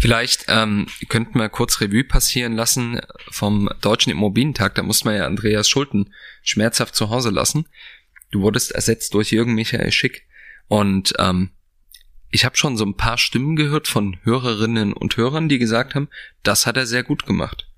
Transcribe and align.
Vielleicht 0.00 0.46
ähm, 0.48 0.86
könnten 1.10 1.38
wir 1.38 1.50
kurz 1.50 1.82
Revue 1.82 2.04
passieren 2.04 2.54
lassen 2.54 3.00
vom 3.30 3.68
Deutschen 3.82 4.10
Immobilientag. 4.10 4.74
Da 4.74 4.82
muss 4.82 5.04
man 5.04 5.14
ja 5.14 5.26
Andreas 5.26 5.68
Schulten 5.68 6.14
schmerzhaft 6.42 6.94
zu 6.94 7.10
Hause 7.10 7.28
lassen. 7.28 7.68
Du 8.30 8.40
wurdest 8.40 8.72
ersetzt 8.72 9.12
durch 9.12 9.30
Jürgen 9.30 9.54
Michael 9.54 9.92
Schick. 9.92 10.26
Und 10.68 11.12
ähm, 11.18 11.50
ich 12.30 12.46
habe 12.46 12.56
schon 12.56 12.78
so 12.78 12.86
ein 12.86 12.96
paar 12.96 13.18
Stimmen 13.18 13.56
gehört 13.56 13.88
von 13.88 14.18
Hörerinnen 14.22 14.94
und 14.94 15.18
Hörern, 15.18 15.50
die 15.50 15.58
gesagt 15.58 15.94
haben, 15.94 16.08
das 16.42 16.64
hat 16.64 16.78
er 16.78 16.86
sehr 16.86 17.02
gut 17.02 17.26
gemacht. 17.26 17.68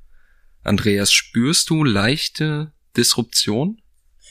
Andreas, 0.63 1.13
spürst 1.13 1.71
du 1.71 1.83
leichte 1.83 2.73
Disruption? 2.97 3.83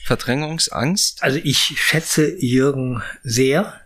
Verdrängungsangst? 0.04 1.22
Also 1.22 1.40
ich 1.44 1.58
schätze 1.58 2.36
Jürgen 2.40 3.02
sehr. 3.22 3.81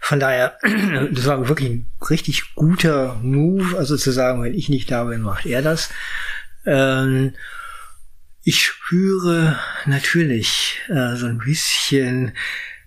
Von 0.00 0.20
daher, 0.20 0.58
das 1.12 1.26
war 1.26 1.48
wirklich 1.48 1.70
ein 1.70 1.92
richtig 2.08 2.54
guter 2.54 3.14
Move, 3.22 3.76
also 3.76 3.96
zu 3.96 4.10
sagen, 4.10 4.42
wenn 4.42 4.54
ich 4.54 4.68
nicht 4.68 4.90
da 4.90 5.04
bin, 5.04 5.22
macht 5.22 5.46
er 5.46 5.62
das. 5.62 5.90
Ähm, 6.66 7.34
ich 8.42 8.62
spüre 8.62 9.58
natürlich 9.86 10.80
äh, 10.88 11.16
so 11.16 11.26
ein 11.26 11.38
bisschen, 11.38 12.32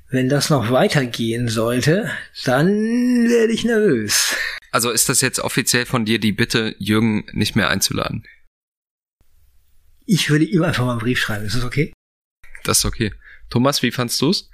wenn 0.09 0.29
das 0.29 0.49
noch 0.49 0.71
weitergehen 0.71 1.47
sollte, 1.47 2.09
dann 2.45 2.67
werde 2.67 3.53
ich 3.53 3.63
nervös. 3.63 4.35
Also 4.71 4.89
ist 4.89 5.09
das 5.09 5.21
jetzt 5.21 5.39
offiziell 5.39 5.85
von 5.85 6.05
dir 6.05 6.19
die 6.19 6.31
Bitte, 6.31 6.75
Jürgen 6.79 7.25
nicht 7.31 7.55
mehr 7.55 7.69
einzuladen? 7.69 8.25
Ich 10.05 10.29
würde 10.29 10.45
ihm 10.45 10.63
einfach 10.63 10.85
mal 10.85 10.91
einen 10.91 10.99
Brief 10.99 11.19
schreiben. 11.19 11.45
Ist 11.45 11.55
das 11.55 11.63
okay? 11.63 11.93
Das 12.63 12.79
ist 12.79 12.85
okay. 12.85 13.13
Thomas, 13.49 13.83
wie 13.83 13.91
fandst 13.91 14.21
du's? 14.21 14.49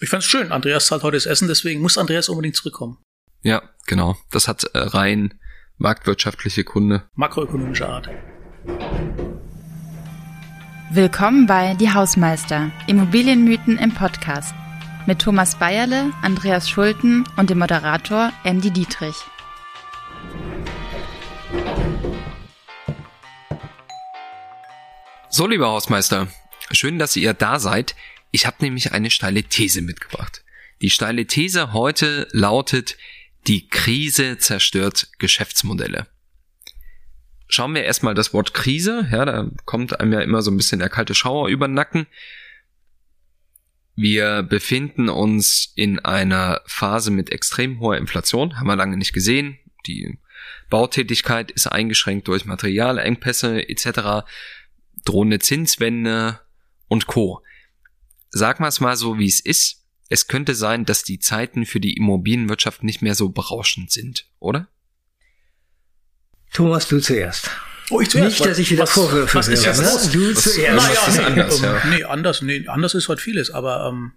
Ich 0.00 0.08
fand's 0.08 0.26
schön. 0.26 0.50
Andreas 0.50 0.86
zahlt 0.86 1.04
heute 1.04 1.16
das 1.16 1.26
Essen, 1.26 1.46
deswegen 1.46 1.80
muss 1.80 1.98
Andreas 1.98 2.28
unbedingt 2.28 2.56
zurückkommen. 2.56 2.98
Ja, 3.42 3.62
genau. 3.86 4.16
Das 4.32 4.48
hat 4.48 4.64
äh, 4.64 4.78
rein 4.78 5.38
marktwirtschaftliche 5.78 6.64
Kunde. 6.64 7.04
Makroökonomische 7.14 7.88
Art. 7.88 8.08
Willkommen 10.90 11.46
bei 11.46 11.74
Die 11.74 11.92
Hausmeister, 11.92 12.72
Immobilienmythen 12.88 13.78
im 13.78 13.94
Podcast. 13.94 14.52
Mit 15.06 15.20
Thomas 15.20 15.56
Bayerle, 15.60 16.10
Andreas 16.22 16.68
Schulten 16.68 17.24
und 17.36 17.50
dem 17.50 17.58
Moderator 17.60 18.32
Andy 18.42 18.72
Dietrich. 18.72 19.14
So, 25.28 25.46
lieber 25.46 25.68
Hausmeister, 25.68 26.26
schön, 26.72 26.98
dass 26.98 27.14
ihr 27.14 27.32
da 27.32 27.60
seid. 27.60 27.94
Ich 28.34 28.46
habe 28.46 28.56
nämlich 28.64 28.90
eine 28.90 29.12
steile 29.12 29.44
These 29.44 29.80
mitgebracht. 29.80 30.42
Die 30.82 30.90
steile 30.90 31.24
These 31.24 31.72
heute 31.72 32.26
lautet, 32.32 32.96
die 33.46 33.68
Krise 33.68 34.38
zerstört 34.38 35.06
Geschäftsmodelle. 35.20 36.08
Schauen 37.46 37.76
wir 37.76 37.84
erstmal 37.84 38.14
das 38.14 38.34
Wort 38.34 38.52
Krise. 38.52 39.06
Ja, 39.12 39.24
da 39.24 39.48
kommt 39.66 40.00
einem 40.00 40.12
ja 40.12 40.20
immer 40.20 40.42
so 40.42 40.50
ein 40.50 40.56
bisschen 40.56 40.80
der 40.80 40.88
kalte 40.88 41.14
Schauer 41.14 41.48
über 41.48 41.68
den 41.68 41.74
Nacken. 41.74 42.08
Wir 43.94 44.42
befinden 44.42 45.08
uns 45.08 45.72
in 45.76 46.00
einer 46.00 46.60
Phase 46.66 47.12
mit 47.12 47.30
extrem 47.30 47.78
hoher 47.78 47.98
Inflation, 47.98 48.58
haben 48.58 48.66
wir 48.66 48.74
lange 48.74 48.96
nicht 48.96 49.12
gesehen. 49.12 49.60
Die 49.86 50.18
Bautätigkeit 50.70 51.52
ist 51.52 51.68
eingeschränkt 51.68 52.26
durch 52.26 52.46
Materialengpässe 52.46 53.68
etc 53.68 54.26
drohende 55.04 55.38
Zinswende 55.38 56.40
und 56.88 57.06
Co. 57.06 57.40
Sag 58.34 58.60
mal 58.60 58.68
es 58.68 58.80
mal 58.80 58.96
so, 58.96 59.18
wie 59.18 59.26
es 59.28 59.40
ist. 59.40 59.84
Es 60.08 60.26
könnte 60.26 60.54
sein, 60.54 60.84
dass 60.84 61.02
die 61.02 61.18
Zeiten 61.18 61.64
für 61.66 61.80
die 61.80 61.94
Immobilienwirtschaft 61.96 62.82
nicht 62.82 63.00
mehr 63.00 63.14
so 63.14 63.30
berauschend 63.30 63.90
sind, 63.90 64.26
oder? 64.38 64.68
Thomas, 66.52 66.86
du 66.88 67.00
zuerst. 67.00 67.50
Oh, 67.90 68.00
ich 68.00 68.10
zuerst. 68.10 68.38
Nicht, 68.38 68.50
dass 68.50 68.58
ich 68.58 68.70
wieder 68.70 68.86
Vorwürfe 68.86 69.36
was 69.38 69.48
ist 69.48 69.66
höre, 69.66 69.74
jetzt 69.74 70.06
ne? 70.06 70.12
Du 70.12 70.34
Was- 70.34 70.42
zuerst. 70.42 70.88
was 70.88 71.08
ist 71.08 71.16
nee, 71.18 71.24
anders, 71.24 71.58
ähm, 71.58 71.64
ja. 71.64 71.84
nee, 71.90 72.04
anders, 72.04 72.42
nee, 72.42 72.66
anders 72.68 72.94
ist 72.94 73.08
heute 73.08 73.20
vieles, 73.22 73.50
aber 73.50 73.88
ähm, 73.88 74.12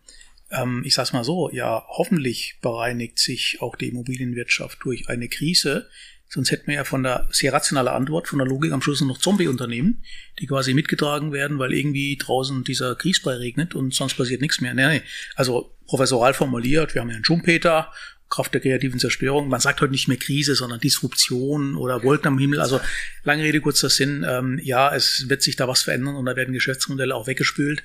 ähm, 0.52 0.84
ich 0.86 0.94
sag's 0.94 1.14
mal 1.14 1.24
so, 1.24 1.50
ja, 1.52 1.86
hoffentlich 1.90 2.58
bereinigt 2.62 3.20
sich 3.20 3.58
auch 3.62 3.76
die 3.76 3.90
Immobilienwirtschaft 3.90 4.80
durch 4.84 5.10
eine 5.10 5.28
Krise. 5.28 5.90
Sonst 6.30 6.52
hätten 6.52 6.68
wir 6.68 6.76
ja 6.76 6.84
von 6.84 7.04
der 7.04 7.28
sehr 7.32 7.54
rationale 7.54 7.92
Antwort, 7.92 8.28
von 8.28 8.40
der 8.40 8.48
Logik 8.48 8.72
am 8.74 8.82
Schluss 8.82 9.02
noch 9.02 9.18
Zombie-Unternehmen, 9.18 10.04
die 10.40 10.48
quasi 10.48 10.74
mitgetragen 10.74 11.32
werden, 11.32 11.58
weil 11.58 11.74
irgendwie 11.74 12.18
draußen 12.18 12.64
dieser 12.64 12.96
Kriegsbrei 12.96 13.36
regnet 13.36 13.76
und 13.76 13.94
sonst 13.94 14.16
passiert 14.16 14.42
nichts 14.42 14.60
mehr. 14.60 14.74
Nee, 14.74 14.88
nee. 14.88 15.02
Also 15.36 15.74
professoral 15.86 16.34
formuliert, 16.34 16.96
wir 16.96 17.02
haben 17.02 17.10
ja 17.10 17.16
einen 17.16 17.26
Schumpeter, 17.26 17.92
Kraft 18.30 18.54
der 18.54 18.62
kreativen 18.62 19.00
Zerstörung. 19.00 19.48
Man 19.48 19.62
sagt 19.62 19.80
heute 19.80 19.92
nicht 19.92 20.08
mehr 20.08 20.18
Krise, 20.18 20.54
sondern 20.56 20.80
Disruption 20.80 21.76
oder 21.76 22.04
Wolken 22.04 22.28
am 22.28 22.38
Himmel. 22.38 22.60
Also 22.60 22.82
lange 23.24 23.44
Rede, 23.44 23.62
kurzer 23.62 23.90
Sinn. 23.90 24.26
Ähm, 24.28 24.60
ja, 24.62 24.94
es 24.94 25.30
wird 25.30 25.42
sich 25.42 25.56
da 25.56 25.68
was 25.68 25.84
verändern 25.84 26.16
und 26.16 26.26
da 26.26 26.36
werden 26.36 26.54
Geschäftsmodelle 26.54 27.16
auch 27.16 27.28
weggespült, 27.28 27.84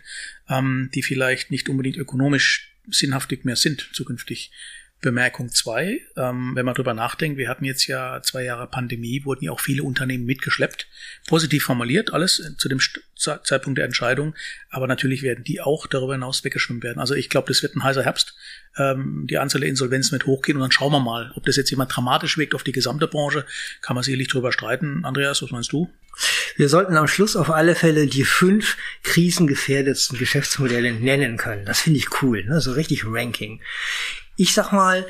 ähm, 0.49 0.91
die 0.95 1.03
vielleicht 1.03 1.53
nicht 1.53 1.69
unbedingt 1.69 1.97
ökonomisch 1.97 2.75
sinnhaftig 2.89 3.45
mehr 3.45 3.57
sind 3.57 3.89
zukünftig. 3.93 4.51
Bemerkung 5.03 5.51
zwei, 5.51 6.01
ähm, 6.17 6.53
wenn 6.55 6.65
man 6.65 6.75
drüber 6.75 6.95
nachdenkt, 6.95 7.37
wir 7.37 7.49
hatten 7.49 7.65
jetzt 7.65 7.89
ja 7.89 8.23
zwei 8.23 8.45
Jahre 8.45 8.69
Pandemie, 8.69 9.25
wurden 9.25 9.45
ja 9.45 9.51
auch 9.51 9.61
viele 9.61 9.83
Unternehmen 9.83 10.25
mitgeschleppt. 10.25 10.87
Positiv 11.27 11.65
formuliert, 11.65 12.13
alles 12.13 12.39
äh, 12.39 12.57
zu 12.57 12.69
dem 12.69 12.79
Zeitpunkt 13.17 13.79
der 13.79 13.85
Entscheidung, 13.85 14.35
aber 14.71 14.87
natürlich 14.87 15.23
werden 15.23 15.43
die 15.43 15.61
auch 15.61 15.89
darüber 15.89 16.15
hinaus 16.15 16.45
weggeschwimmt 16.45 16.85
werden. 16.85 17.01
Also 17.01 17.15
ich 17.15 17.29
glaube, 17.29 17.49
das 17.49 17.63
wird 17.63 17.75
ein 17.75 17.83
heißer 17.83 18.05
Herbst. 18.05 18.35
Ähm, 18.77 19.27
die 19.29 19.39
Anzahl 19.39 19.61
der 19.61 19.71
Insolvenzen 19.71 20.13
wird 20.13 20.27
hochgehen 20.27 20.57
und 20.57 20.63
dann 20.63 20.73
schauen 20.73 20.93
wir 20.93 21.01
mal, 21.01 21.33
ob 21.35 21.45
das 21.47 21.57
jetzt 21.57 21.71
jemand 21.71 21.95
dramatisch 21.95 22.39
wirkt 22.39 22.55
auf 22.55 22.63
die 22.63 22.73
gesamte 22.73 23.09
Branche, 23.09 23.45
kann 23.81 23.97
man 23.97 24.05
sicherlich 24.05 24.29
drüber 24.29 24.53
streiten. 24.53 25.05
Andreas, 25.05 25.43
was 25.43 25.51
meinst 25.51 25.73
du? 25.73 25.91
Wir 26.57 26.69
sollten 26.69 26.97
am 26.97 27.09
Schluss 27.09 27.35
auf 27.35 27.51
alle 27.51 27.75
Fälle 27.75 28.07
die 28.07 28.25
fünf 28.25 28.77
krisengefährdetsten 29.03 30.19
Geschäftsmodelle 30.19 30.93
nennen 30.93 31.39
können. 31.39 31.65
Das 31.65 31.81
finde 31.81 31.99
ich 31.99 32.23
cool, 32.23 32.45
ne? 32.45 32.61
so 32.61 32.73
richtig 32.73 33.05
Ranking. 33.05 33.61
Ich 34.37 34.55
sag 34.55 34.73
mal, 34.73 35.07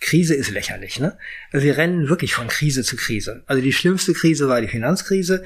Krise 0.00 0.34
ist 0.34 0.50
lächerlich. 0.50 1.00
Ne? 1.00 1.18
Also 1.52 1.66
wir 1.66 1.76
rennen 1.76 2.08
wirklich 2.08 2.32
von 2.32 2.48
Krise 2.48 2.82
zu 2.82 2.96
Krise. 2.96 3.42
Also 3.46 3.62
die 3.62 3.72
schlimmste 3.72 4.12
Krise 4.12 4.48
war 4.48 4.60
die 4.60 4.68
Finanzkrise. 4.68 5.42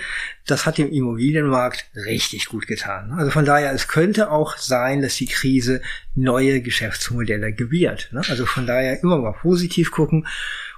Das 0.47 0.66
hat 0.66 0.78
dem 0.78 0.91
Immobilienmarkt 0.91 1.87
richtig 1.97 2.47
gut 2.47 2.66
getan. 2.66 3.12
Also 3.12 3.31
von 3.31 3.47
daher, 3.47 3.72
es 3.72 3.88
könnte 3.88 4.31
auch 4.31 4.59
sein, 4.59 5.00
dass 5.00 5.16
die 5.16 5.26
Krise 5.26 5.81
neue 6.15 6.60
Geschäftsmodelle 6.60 7.53
gebiert. 7.53 8.10
Ne? 8.12 8.22
Also 8.28 8.44
von 8.44 8.66
daher 8.66 9.03
immer 9.03 9.19
mal 9.19 9.32
positiv 9.32 9.91
gucken. 9.91 10.26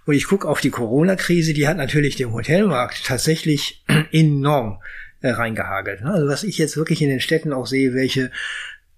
Und 0.06 0.14
ich 0.14 0.26
gucke 0.26 0.46
auf 0.46 0.60
die 0.60 0.70
Corona-Krise, 0.70 1.52
die 1.52 1.66
hat 1.66 1.76
natürlich 1.76 2.16
dem 2.16 2.32
Hotelmarkt 2.32 3.04
tatsächlich 3.04 3.84
enorm 4.12 4.80
äh, 5.20 5.30
reingehagelt. 5.30 6.02
Ne? 6.02 6.12
Also 6.12 6.28
was 6.28 6.44
ich 6.44 6.58
jetzt 6.58 6.76
wirklich 6.76 7.02
in 7.02 7.08
den 7.08 7.20
Städten 7.20 7.52
auch 7.52 7.66
sehe, 7.66 7.92
welche 7.94 8.30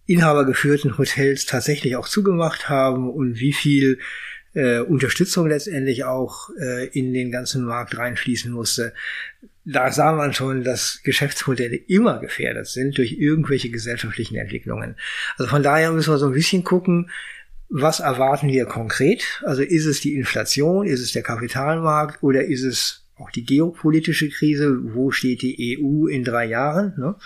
inhabergeführten 0.07 0.99
Hotels 0.99 1.47
tatsächlich 1.47 1.97
auch 1.97 2.09
zugemacht 2.09 2.69
haben 2.69 3.11
und 3.11 3.39
wie 3.39 3.53
viel 3.53 3.99
äh, 4.55 4.81
Unterstützung 4.81 5.49
letztendlich 5.49 6.05
auch 6.05 6.51
äh, 6.59 6.87
in 6.89 7.13
den 7.13 7.31
ganzen 7.31 7.65
Markt 7.65 7.97
reinfließen 7.99 8.51
musste. 8.51 8.95
Da 9.65 9.91
sah 9.91 10.13
man 10.13 10.33
schon, 10.33 10.65
dass 10.65 11.01
Geschäftsmodelle 11.03 11.77
immer 11.77 12.21
gefährdet 12.21 12.69
sind 12.69 12.97
durch 12.99 13.13
irgendwelche 13.13 13.69
gesellschaftlichen 13.69 14.37
Entwicklungen. 14.37 14.97
Also 15.37 15.51
von 15.51 15.63
daher 15.63 15.91
müssen 15.91 16.13
wir 16.13 16.19
so 16.19 16.27
ein 16.27 16.33
bisschen 16.33 16.65
gucken, 16.65 17.11
was 17.69 18.01
erwarten 18.01 18.49
wir 18.49 18.65
konkret? 18.65 19.43
Also 19.45 19.63
ist 19.63 19.87
es 19.87 20.01
die 20.01 20.15
Inflation, 20.15 20.87
ist 20.87 21.01
es 21.01 21.13
der 21.13 21.23
Kapitalmarkt 21.23 22.23
oder 22.23 22.45
ist 22.45 22.63
es 22.63 23.05
auch 23.17 23.31
die 23.31 23.45
geopolitische 23.45 24.31
Krise? 24.31 24.95
Wo 24.95 25.11
steht 25.11 25.43
die 25.43 25.79
EU 25.79 26.07
in 26.07 26.23
drei 26.23 26.47
Jahren? 26.47 26.95
Ne? 26.97 27.17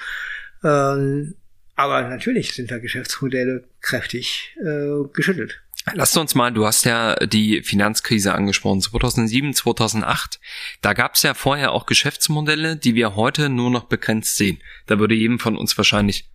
Ähm, 0.65 1.35
aber 1.81 2.09
natürlich 2.09 2.53
sind 2.53 2.71
da 2.71 2.79
Geschäftsmodelle 2.79 3.65
kräftig 3.81 4.55
äh, 4.61 5.09
geschüttelt. 5.15 5.63
Lasst 5.95 6.17
uns 6.19 6.35
mal, 6.35 6.53
du 6.53 6.67
hast 6.67 6.85
ja 6.85 7.17
die 7.17 7.63
Finanzkrise 7.63 8.35
angesprochen, 8.35 8.83
2007, 8.83 9.54
2008. 9.54 10.39
Da 10.83 10.93
gab 10.93 11.15
es 11.15 11.22
ja 11.22 11.33
vorher 11.33 11.72
auch 11.72 11.87
Geschäftsmodelle, 11.87 12.77
die 12.77 12.95
wir 12.95 13.16
heute 13.16 13.49
nur 13.49 13.71
noch 13.71 13.84
begrenzt 13.84 14.37
sehen. 14.37 14.59
Da 14.87 14.99
würde 14.99 15.15
jedem 15.15 15.39
von 15.39 15.57
uns 15.57 15.77
wahrscheinlich 15.78 16.28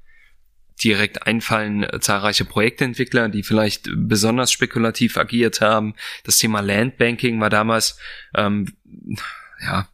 direkt 0.84 1.28
einfallen 1.28 1.84
äh, 1.84 2.00
zahlreiche 2.00 2.44
Projektentwickler, 2.44 3.30
die 3.30 3.44
vielleicht 3.44 3.88
besonders 3.96 4.52
spekulativ 4.52 5.16
agiert 5.16 5.62
haben. 5.62 5.94
Das 6.24 6.38
Thema 6.40 6.62
Landbanking 6.62 7.40
war 7.40 7.52
damals 7.52 8.00
ähm, 8.36 8.74
ja 9.62 9.88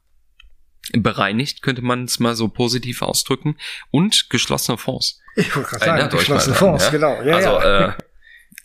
bereinigt, 0.93 1.61
könnte 1.61 1.81
man 1.81 2.05
es 2.05 2.19
mal 2.19 2.35
so 2.35 2.47
positiv 2.47 3.01
ausdrücken. 3.01 3.57
Und 3.91 4.29
geschlossene 4.29 4.77
Fonds. 4.77 5.20
Ich 5.35 5.55
wollte 5.55 5.69
gerade 5.69 5.85
sagen, 5.85 6.09
geschlossene 6.09 6.55
Fonds, 6.55 6.85
ja? 6.85 6.91
genau. 6.91 7.21
Ja, 7.21 7.35
also 7.35 7.49
ja. 7.49 7.89
Äh, 7.89 7.93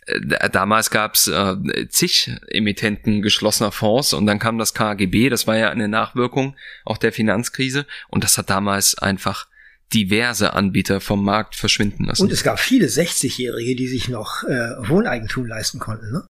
äh, 0.07 0.49
damals 0.49 0.89
gab's 0.89 1.27
äh, 1.27 1.55
zig 1.89 2.31
Emittenten 2.47 3.21
geschlossener 3.21 3.71
Fonds 3.71 4.13
und 4.13 4.25
dann 4.25 4.39
kam 4.39 4.57
das 4.57 4.73
KGB, 4.73 5.29
das 5.29 5.47
war 5.47 5.57
ja 5.57 5.69
eine 5.69 5.87
Nachwirkung 5.87 6.55
auch 6.85 6.97
der 6.97 7.11
Finanzkrise 7.11 7.85
und 8.07 8.23
das 8.23 8.37
hat 8.37 8.49
damals 8.49 8.97
einfach 8.97 9.47
diverse 9.93 10.53
Anbieter 10.53 10.99
vom 10.99 11.23
Markt 11.23 11.55
verschwinden 11.55 12.05
lassen. 12.05 12.23
Und 12.23 12.31
es 12.31 12.43
gab 12.43 12.59
viele 12.59 12.87
60-Jährige, 12.87 13.75
die 13.75 13.87
sich 13.87 14.09
noch 14.09 14.43
äh, 14.43 14.75
Wohneigentum 14.89 15.45
leisten 15.45 15.79
konnten. 15.79 16.11
Ne? 16.11 16.27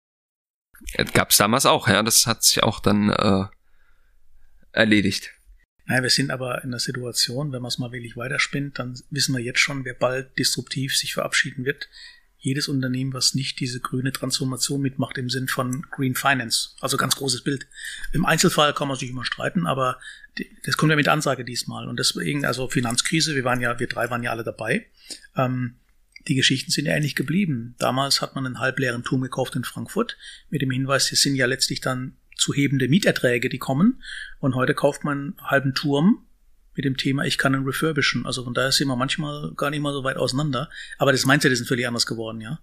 Gab's 1.14 1.38
damals 1.38 1.64
auch, 1.64 1.88
ja. 1.88 2.02
Das 2.02 2.26
hat 2.26 2.42
sich 2.42 2.62
auch 2.62 2.80
dann 2.80 3.10
äh, 3.10 3.44
erledigt. 4.72 5.32
Naja, 5.86 6.02
wir 6.02 6.10
sind 6.10 6.30
aber 6.30 6.64
in 6.64 6.70
der 6.70 6.80
Situation, 6.80 7.52
wenn 7.52 7.62
man 7.62 7.68
es 7.68 7.78
mal 7.78 7.92
wirklich 7.92 8.16
weiterspinnt, 8.16 8.78
dann 8.78 8.98
wissen 9.10 9.34
wir 9.34 9.42
jetzt 9.42 9.60
schon, 9.60 9.84
wer 9.84 9.94
bald 9.94 10.36
disruptiv 10.38 10.96
sich 10.96 11.14
verabschieden 11.14 11.64
wird. 11.64 11.88
Jedes 12.38 12.68
Unternehmen, 12.68 13.12
was 13.12 13.34
nicht 13.34 13.60
diese 13.60 13.80
grüne 13.80 14.12
Transformation 14.12 14.80
mitmacht 14.80 15.16
im 15.18 15.30
Sinn 15.30 15.48
von 15.48 15.82
Green 15.90 16.14
Finance. 16.14 16.70
Also 16.80 16.96
ganz 16.96 17.16
großes 17.16 17.42
Bild. 17.42 17.66
Im 18.12 18.26
Einzelfall 18.26 18.74
kann 18.74 18.88
man 18.88 18.96
sich 18.96 19.10
immer 19.10 19.24
streiten, 19.24 19.66
aber 19.66 19.98
das 20.64 20.76
kommt 20.76 20.90
ja 20.90 20.96
mit 20.96 21.08
Ansage 21.08 21.44
diesmal. 21.44 21.88
Und 21.88 21.98
deswegen, 21.98 22.44
also 22.44 22.68
Finanzkrise, 22.68 23.34
wir 23.34 23.44
waren 23.44 23.60
ja, 23.60 23.78
wir 23.78 23.88
drei 23.88 24.10
waren 24.10 24.22
ja 24.22 24.30
alle 24.32 24.44
dabei. 24.44 24.86
Ähm, 25.36 25.76
die 26.28 26.34
Geschichten 26.34 26.70
sind 26.70 26.86
ja 26.86 26.94
ähnlich 26.94 27.14
geblieben. 27.14 27.76
Damals 27.78 28.20
hat 28.20 28.34
man 28.34 28.46
einen 28.46 28.58
halbleeren 28.58 29.04
Turm 29.04 29.20
gekauft 29.20 29.54
in 29.54 29.64
Frankfurt 29.64 30.16
mit 30.50 30.62
dem 30.62 30.70
Hinweis, 30.70 31.12
es 31.12 31.22
sind 31.22 31.36
ja 31.36 31.46
letztlich 31.46 31.80
dann 31.80 32.16
zu 32.36 32.52
hebende 32.52 32.88
Mieterträge, 32.88 33.48
die 33.48 33.58
kommen. 33.58 34.02
Und 34.38 34.54
heute 34.54 34.74
kauft 34.74 35.04
man 35.04 35.18
einen 35.18 35.50
halben 35.50 35.74
Turm 35.74 36.26
mit 36.76 36.84
dem 36.84 36.96
Thema, 36.96 37.24
ich 37.24 37.38
kann 37.38 37.54
ihn 37.54 37.64
refurbischen. 37.64 38.26
Also 38.26 38.44
von 38.44 38.54
daher 38.54 38.70
sind 38.70 38.88
wir 38.88 38.96
manchmal 38.96 39.52
gar 39.56 39.70
nicht 39.70 39.80
mal 39.80 39.92
so 39.92 40.04
weit 40.04 40.16
auseinander. 40.16 40.68
Aber 40.98 41.10
das 41.10 41.24
Mindset 41.24 41.52
ist 41.52 41.66
völlig 41.66 41.86
anders 41.86 42.06
geworden, 42.06 42.40
ja. 42.40 42.60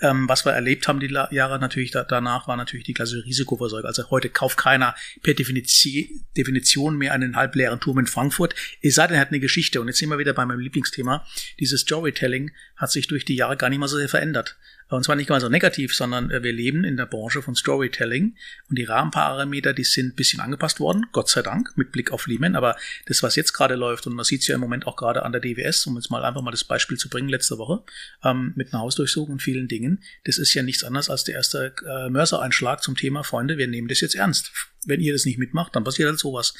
Ähm, 0.00 0.28
was 0.28 0.44
wir 0.44 0.52
erlebt 0.52 0.88
haben 0.88 1.00
die 1.00 1.06
Jahre 1.06 1.58
natürlich 1.60 1.92
da, 1.92 2.02
danach, 2.02 2.48
war 2.48 2.56
natürlich 2.56 2.84
die 2.84 2.92
klassische 2.92 3.24
Risikoversorgung. 3.24 3.86
Also 3.86 4.10
heute 4.10 4.28
kauft 4.28 4.58
keiner 4.58 4.94
per 5.22 5.34
Definition, 5.34 6.24
Definition 6.36 6.96
mehr 6.96 7.12
einen 7.12 7.36
halbleeren 7.36 7.80
Turm 7.80 8.00
in 8.00 8.06
Frankfurt. 8.06 8.54
Es 8.80 8.96
sei 8.96 9.06
denn, 9.06 9.14
er 9.14 9.20
hat 9.20 9.28
eine 9.28 9.40
Geschichte. 9.40 9.80
Und 9.80 9.86
jetzt 9.86 9.98
sind 9.98 10.08
wir 10.08 10.18
wieder 10.18 10.34
bei 10.34 10.44
meinem 10.44 10.60
Lieblingsthema. 10.60 11.24
Dieses 11.60 11.82
Storytelling 11.82 12.50
hat 12.76 12.90
sich 12.90 13.06
durch 13.06 13.24
die 13.24 13.36
Jahre 13.36 13.56
gar 13.56 13.70
nicht 13.70 13.78
mal 13.78 13.88
so 13.88 13.96
sehr 13.96 14.08
verändert. 14.08 14.56
Und 14.96 15.04
zwar 15.04 15.16
nicht 15.16 15.30
mal 15.30 15.40
so 15.40 15.48
negativ, 15.48 15.94
sondern 15.94 16.30
äh, 16.30 16.42
wir 16.42 16.52
leben 16.52 16.84
in 16.84 16.96
der 16.96 17.06
Branche 17.06 17.42
von 17.42 17.54
Storytelling 17.54 18.36
und 18.68 18.78
die 18.78 18.84
Rahmenparameter, 18.84 19.72
die 19.72 19.84
sind 19.84 20.08
ein 20.08 20.14
bisschen 20.14 20.40
angepasst 20.40 20.80
worden, 20.80 21.06
Gott 21.12 21.28
sei 21.28 21.42
Dank, 21.42 21.76
mit 21.76 21.92
Blick 21.92 22.12
auf 22.12 22.26
Lehman. 22.26 22.56
Aber 22.56 22.76
das, 23.06 23.22
was 23.22 23.36
jetzt 23.36 23.52
gerade 23.52 23.74
läuft, 23.74 24.06
und 24.06 24.14
man 24.14 24.24
sieht 24.24 24.42
es 24.42 24.48
ja 24.48 24.54
im 24.54 24.60
Moment 24.60 24.86
auch 24.86 24.96
gerade 24.96 25.22
an 25.22 25.32
der 25.32 25.40
DWS, 25.40 25.86
um 25.86 25.96
jetzt 25.96 26.10
mal 26.10 26.24
einfach 26.24 26.42
mal 26.42 26.50
das 26.50 26.64
Beispiel 26.64 26.98
zu 26.98 27.08
bringen, 27.08 27.28
letzte 27.28 27.58
Woche, 27.58 27.82
ähm, 28.22 28.52
mit 28.54 28.72
einer 28.72 28.82
Hausdurchsuchung 28.82 29.34
und 29.34 29.42
vielen 29.42 29.68
Dingen, 29.68 30.02
das 30.24 30.38
ist 30.38 30.52
ja 30.54 30.62
nichts 30.62 30.84
anderes 30.84 31.08
als 31.08 31.24
der 31.24 31.36
erste 31.36 31.74
äh, 31.86 32.10
Mörser-Einschlag 32.10 32.82
zum 32.82 32.96
Thema, 32.96 33.22
Freunde, 33.24 33.56
wir 33.56 33.68
nehmen 33.68 33.88
das 33.88 34.00
jetzt 34.00 34.14
ernst. 34.14 34.52
Wenn 34.84 35.00
ihr 35.00 35.12
das 35.12 35.24
nicht 35.24 35.38
mitmacht, 35.38 35.74
dann 35.74 35.84
passiert 35.84 36.08
halt 36.08 36.18
sowas. 36.18 36.54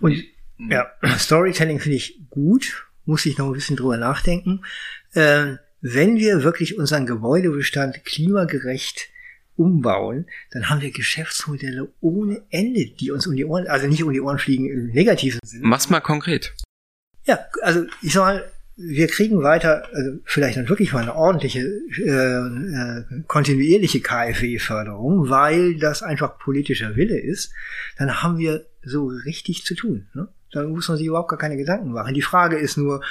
Und 0.00 0.24
ja, 0.58 0.86
Storytelling 1.18 1.80
finde 1.80 1.96
ich 1.96 2.28
gut, 2.30 2.86
muss 3.04 3.26
ich 3.26 3.38
noch 3.38 3.46
ein 3.46 3.52
bisschen 3.52 3.76
drüber 3.76 3.98
nachdenken. 3.98 4.62
Äh, 5.12 5.56
wenn 5.86 6.16
wir 6.16 6.42
wirklich 6.42 6.78
unseren 6.78 7.04
Gebäudebestand 7.04 8.06
klimagerecht 8.06 9.10
umbauen, 9.54 10.24
dann 10.50 10.70
haben 10.70 10.80
wir 10.80 10.90
Geschäftsmodelle 10.90 11.92
ohne 12.00 12.40
Ende, 12.48 12.86
die 12.86 13.10
uns 13.10 13.26
um 13.26 13.36
die 13.36 13.44
Ohren, 13.44 13.66
also 13.66 13.86
nicht 13.86 14.02
um 14.02 14.10
die 14.10 14.20
Ohren 14.22 14.38
fliegen 14.38 14.66
im 14.70 14.86
negativen 14.86 15.40
Sinne. 15.44 15.66
Mach's 15.66 15.90
mal 15.90 16.00
konkret. 16.00 16.54
Ja, 17.26 17.38
also 17.60 17.84
ich 18.00 18.14
sag 18.14 18.22
mal, 18.22 18.50
wir 18.76 19.06
kriegen 19.08 19.42
weiter, 19.42 19.86
also 19.92 20.12
vielleicht 20.24 20.56
dann 20.56 20.70
wirklich 20.70 20.94
mal 20.94 21.02
eine 21.02 21.14
ordentliche, 21.14 21.60
äh, 21.60 22.08
äh, 22.08 23.22
kontinuierliche 23.26 24.00
KfW-Förderung, 24.00 25.28
weil 25.28 25.76
das 25.76 26.02
einfach 26.02 26.38
politischer 26.38 26.96
Wille 26.96 27.20
ist, 27.20 27.52
dann 27.98 28.22
haben 28.22 28.38
wir 28.38 28.64
so 28.82 29.06
richtig 29.06 29.64
zu 29.64 29.74
tun. 29.74 30.06
Ne? 30.14 30.28
Dann 30.50 30.70
muss 30.70 30.88
man 30.88 30.96
sich 30.96 31.06
überhaupt 31.06 31.28
gar 31.28 31.38
keine 31.38 31.58
Gedanken 31.58 31.92
machen. 31.92 32.14
Die 32.14 32.22
Frage 32.22 32.56
ist 32.56 32.78
nur, 32.78 33.04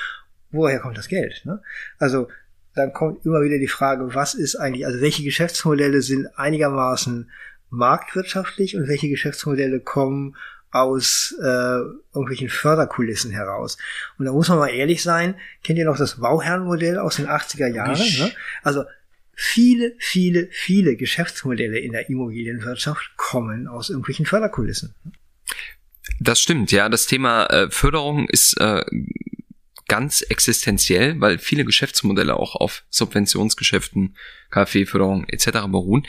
woher 0.49 0.79
kommt 0.79 0.97
das 0.97 1.07
Geld? 1.07 1.43
Ne? 1.45 1.61
Also 1.99 2.27
dann 2.75 2.93
kommt 2.93 3.25
immer 3.25 3.41
wieder 3.41 3.59
die 3.59 3.67
Frage, 3.67 4.15
was 4.15 4.33
ist 4.33 4.55
eigentlich, 4.55 4.85
also 4.85 5.01
welche 5.01 5.23
Geschäftsmodelle 5.23 6.01
sind 6.01 6.27
einigermaßen 6.37 7.29
marktwirtschaftlich 7.69 8.75
und 8.75 8.87
welche 8.87 9.09
Geschäftsmodelle 9.09 9.79
kommen 9.79 10.35
aus 10.71 11.35
äh, 11.39 11.45
irgendwelchen 11.45 12.49
Förderkulissen 12.49 13.31
heraus. 13.31 13.77
Und 14.17 14.25
da 14.25 14.31
muss 14.31 14.49
man 14.49 14.57
mal 14.57 14.69
ehrlich 14.69 15.03
sein, 15.03 15.35
kennt 15.63 15.77
ihr 15.77 15.85
noch 15.85 15.97
das 15.97 16.19
Bauherrenmodell 16.19 16.97
aus 16.97 17.17
den 17.17 17.27
80er 17.27 17.67
Jahren? 17.67 17.99
Ne? 17.99 18.31
Also 18.63 18.83
viele, 19.35 19.93
viele, 19.99 20.47
viele 20.51 20.95
Geschäftsmodelle 20.95 21.77
in 21.77 21.91
der 21.91 22.09
Immobilienwirtschaft 22.09 23.11
kommen 23.17 23.67
aus 23.67 23.89
irgendwelchen 23.89 24.25
Förderkulissen. 24.25 24.95
Das 26.19 26.39
stimmt, 26.39 26.71
ja. 26.71 26.89
Das 26.89 27.05
Thema 27.05 27.45
äh, 27.47 27.69
Förderung 27.69 28.27
ist 28.29 28.59
äh, 28.59 28.83
ganz 29.93 30.21
existenziell, 30.21 31.21
weil 31.21 31.37
viele 31.37 31.65
Geschäftsmodelle 31.65 32.35
auch 32.35 32.55
auf 32.55 32.83
Subventionsgeschäften, 32.89 34.17
KfW-Förderung 34.49 35.25
etc. 35.25 35.67
beruhen. 35.67 36.07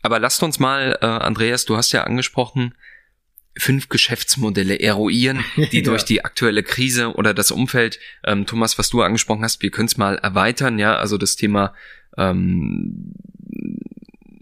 Aber 0.00 0.18
lasst 0.18 0.42
uns 0.42 0.58
mal, 0.58 0.96
äh, 1.02 1.04
Andreas, 1.04 1.66
du 1.66 1.76
hast 1.76 1.92
ja 1.92 2.04
angesprochen, 2.04 2.74
fünf 3.54 3.90
Geschäftsmodelle 3.90 4.80
eruieren, 4.80 5.44
die 5.72 5.80
ja. 5.80 5.82
durch 5.82 6.06
die 6.06 6.24
aktuelle 6.24 6.62
Krise 6.62 7.16
oder 7.16 7.34
das 7.34 7.50
Umfeld, 7.50 8.00
ähm, 8.24 8.46
Thomas, 8.46 8.78
was 8.78 8.88
du 8.88 9.02
angesprochen 9.02 9.44
hast, 9.44 9.60
wir 9.60 9.70
können 9.70 9.88
es 9.88 9.98
mal 9.98 10.16
erweitern, 10.16 10.78
ja, 10.78 10.96
also 10.96 11.18
das 11.18 11.36
Thema 11.36 11.74
ähm, 12.16 13.12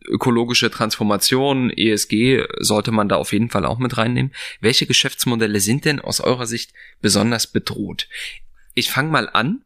ökologische 0.07 0.71
Transformation, 0.71 1.71
ESG, 1.71 2.45
sollte 2.61 2.93
man 2.93 3.09
da 3.09 3.17
auf 3.17 3.33
jeden 3.33 3.51
Fall 3.51 3.67
auch 3.67 3.81
mit 3.81 3.97
reinnehmen. 3.97 4.33
Welche 4.61 4.87
Geschäftsmodelle 4.87 5.59
sind 5.59 5.87
denn 5.87 5.99
aus 5.99 6.21
eurer 6.21 6.47
Sicht 6.47 6.73
besonders 7.01 7.49
bedroht? 7.49 8.07
Ich 8.79 8.91
fange 8.91 9.11
mal 9.11 9.31
an. 9.31 9.65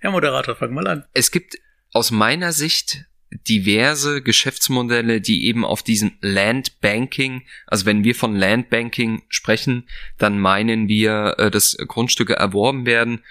Herr 0.00 0.12
Moderator, 0.12 0.54
fang 0.54 0.72
mal 0.72 0.86
an. 0.86 1.04
Es 1.12 1.32
gibt 1.32 1.58
aus 1.92 2.12
meiner 2.12 2.52
Sicht 2.52 3.06
diverse 3.48 4.22
Geschäftsmodelle, 4.22 5.20
die 5.20 5.46
eben 5.46 5.64
auf 5.64 5.82
diesem 5.82 6.12
Landbanking, 6.20 7.42
also 7.66 7.84
wenn 7.84 8.04
wir 8.04 8.14
von 8.14 8.36
Landbanking 8.36 9.24
sprechen, 9.28 9.88
dann 10.18 10.38
meinen 10.38 10.86
wir, 10.86 11.34
äh, 11.38 11.50
dass 11.50 11.76
Grundstücke 11.88 12.34
erworben 12.34 12.86
werden, 12.86 13.24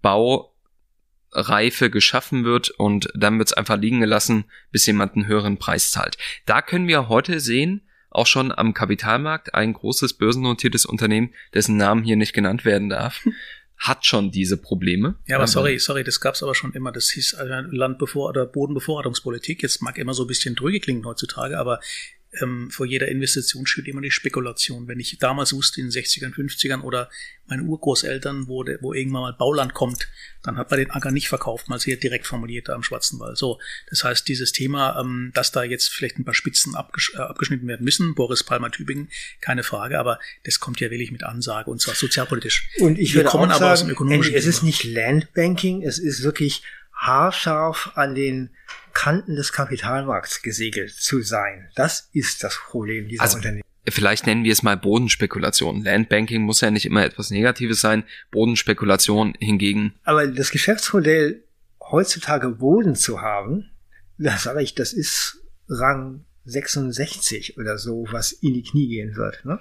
Baureife 0.00 1.90
geschaffen 1.90 2.44
wird 2.44 2.70
und 2.70 3.10
dann 3.14 3.36
wird 3.38 3.50
es 3.50 3.52
einfach 3.52 3.76
liegen 3.76 4.00
gelassen, 4.00 4.44
bis 4.70 4.86
jemand 4.86 5.14
einen 5.14 5.26
höheren 5.26 5.58
Preis 5.58 5.90
zahlt. 5.90 6.16
Da 6.46 6.62
können 6.62 6.88
wir 6.88 7.10
heute 7.10 7.38
sehen, 7.38 7.82
auch 8.10 8.26
schon 8.26 8.52
am 8.52 8.72
Kapitalmarkt 8.74 9.54
ein 9.54 9.74
großes 9.74 10.14
börsennotiertes 10.14 10.86
Unternehmen, 10.86 11.34
dessen 11.52 11.76
Namen 11.76 12.04
hier 12.04 12.16
nicht 12.16 12.32
genannt 12.32 12.64
werden 12.64 12.88
darf, 12.88 13.22
hat 13.78 14.04
schon 14.04 14.30
diese 14.30 14.56
Probleme. 14.56 15.16
Ja, 15.26 15.36
aber 15.36 15.46
sorry, 15.46 15.78
sorry, 15.78 16.02
das 16.02 16.20
gab's 16.20 16.42
aber 16.42 16.54
schon 16.54 16.72
immer. 16.72 16.90
Das 16.90 17.10
hieß 17.10 17.34
also 17.34 17.54
Landbevor- 17.70 18.28
oder 18.28 18.44
Bodenbevorratungspolitik. 18.44 19.62
Jetzt 19.62 19.82
mag 19.82 19.98
immer 19.98 20.14
so 20.14 20.24
ein 20.24 20.26
bisschen 20.26 20.56
drüge 20.56 20.80
klingen 20.80 21.04
heutzutage, 21.04 21.58
aber 21.58 21.80
ähm, 22.40 22.70
vor 22.70 22.86
jeder 22.86 23.08
Investition 23.08 23.66
steht 23.66 23.88
immer 23.88 24.00
die 24.00 24.10
Spekulation. 24.10 24.86
Wenn 24.86 25.00
ich 25.00 25.18
damals 25.18 25.52
wusste, 25.52 25.80
in 25.80 25.88
den 25.88 25.92
60ern, 25.92 26.34
50ern 26.34 26.82
oder 26.82 27.08
meine 27.46 27.62
Urgroßeltern, 27.62 28.48
wo, 28.48 28.62
de, 28.62 28.78
wo 28.82 28.92
irgendwann 28.92 29.22
mal 29.22 29.32
Bauland 29.32 29.72
kommt, 29.72 30.08
dann 30.42 30.58
hat 30.58 30.70
man 30.70 30.78
den 30.78 30.90
Acker 30.90 31.10
nicht 31.10 31.28
verkauft, 31.28 31.68
mal 31.68 31.78
sehr 31.78 31.96
direkt 31.96 32.26
formuliert 32.26 32.68
da 32.68 32.74
am 32.74 32.82
Schwarzenwald. 32.82 33.38
So, 33.38 33.58
das 33.88 34.04
heißt, 34.04 34.28
dieses 34.28 34.52
Thema, 34.52 35.00
ähm, 35.00 35.30
dass 35.34 35.52
da 35.52 35.62
jetzt 35.62 35.88
vielleicht 35.88 36.18
ein 36.18 36.24
paar 36.24 36.34
Spitzen 36.34 36.74
abgesch 36.74 37.14
äh, 37.14 37.18
abgeschnitten 37.18 37.66
werden 37.66 37.84
müssen, 37.84 38.14
Boris 38.14 38.44
Palmer 38.44 38.70
Tübingen, 38.70 39.08
keine 39.40 39.62
Frage, 39.62 39.98
aber 39.98 40.18
das 40.44 40.60
kommt 40.60 40.80
ja 40.80 40.90
wirklich 40.90 41.10
mit 41.10 41.24
Ansage 41.24 41.70
und 41.70 41.80
zwar 41.80 41.94
sozialpolitisch. 41.94 42.68
Und 42.80 42.98
ich 42.98 43.14
Wir 43.14 43.20
würde 43.20 43.30
kommen 43.30 43.50
auch 43.50 43.56
aber 43.56 43.76
sagen, 43.76 43.96
aus 43.96 44.08
dem 44.08 44.34
es 44.34 44.46
ist 44.46 44.62
nicht 44.62 44.84
Landbanking, 44.84 45.82
es 45.82 45.98
ist 45.98 46.22
wirklich 46.22 46.62
haarscharf 46.92 47.92
an 47.94 48.14
den 48.14 48.50
Kanten 48.98 49.36
des 49.36 49.52
Kapitalmarkts 49.52 50.42
gesegelt 50.42 50.90
zu 50.90 51.22
sein. 51.22 51.68
Das 51.76 52.08
ist 52.12 52.42
das 52.42 52.58
Problem 52.58 53.06
dieser 53.06 53.22
also, 53.22 53.36
Unternehmen. 53.36 53.62
Vielleicht 53.88 54.26
nennen 54.26 54.42
wir 54.42 54.52
es 54.52 54.64
mal 54.64 54.76
Bodenspekulation. 54.76 55.84
Landbanking 55.84 56.42
muss 56.42 56.62
ja 56.62 56.72
nicht 56.72 56.84
immer 56.84 57.04
etwas 57.04 57.30
Negatives 57.30 57.80
sein. 57.80 58.02
Bodenspekulation 58.32 59.34
hingegen. 59.38 59.94
Aber 60.02 60.26
das 60.26 60.50
Geschäftsmodell, 60.50 61.44
heutzutage 61.80 62.48
Boden 62.48 62.96
zu 62.96 63.20
haben, 63.20 63.70
das 64.18 64.42
sage 64.42 64.62
ich, 64.62 64.74
das 64.74 64.92
ist 64.92 65.44
Rang 65.68 66.24
66 66.46 67.56
oder 67.56 67.78
so, 67.78 68.04
was 68.10 68.32
in 68.32 68.54
die 68.54 68.64
Knie 68.64 68.88
gehen 68.88 69.14
wird. 69.14 69.44
Ne? 69.44 69.60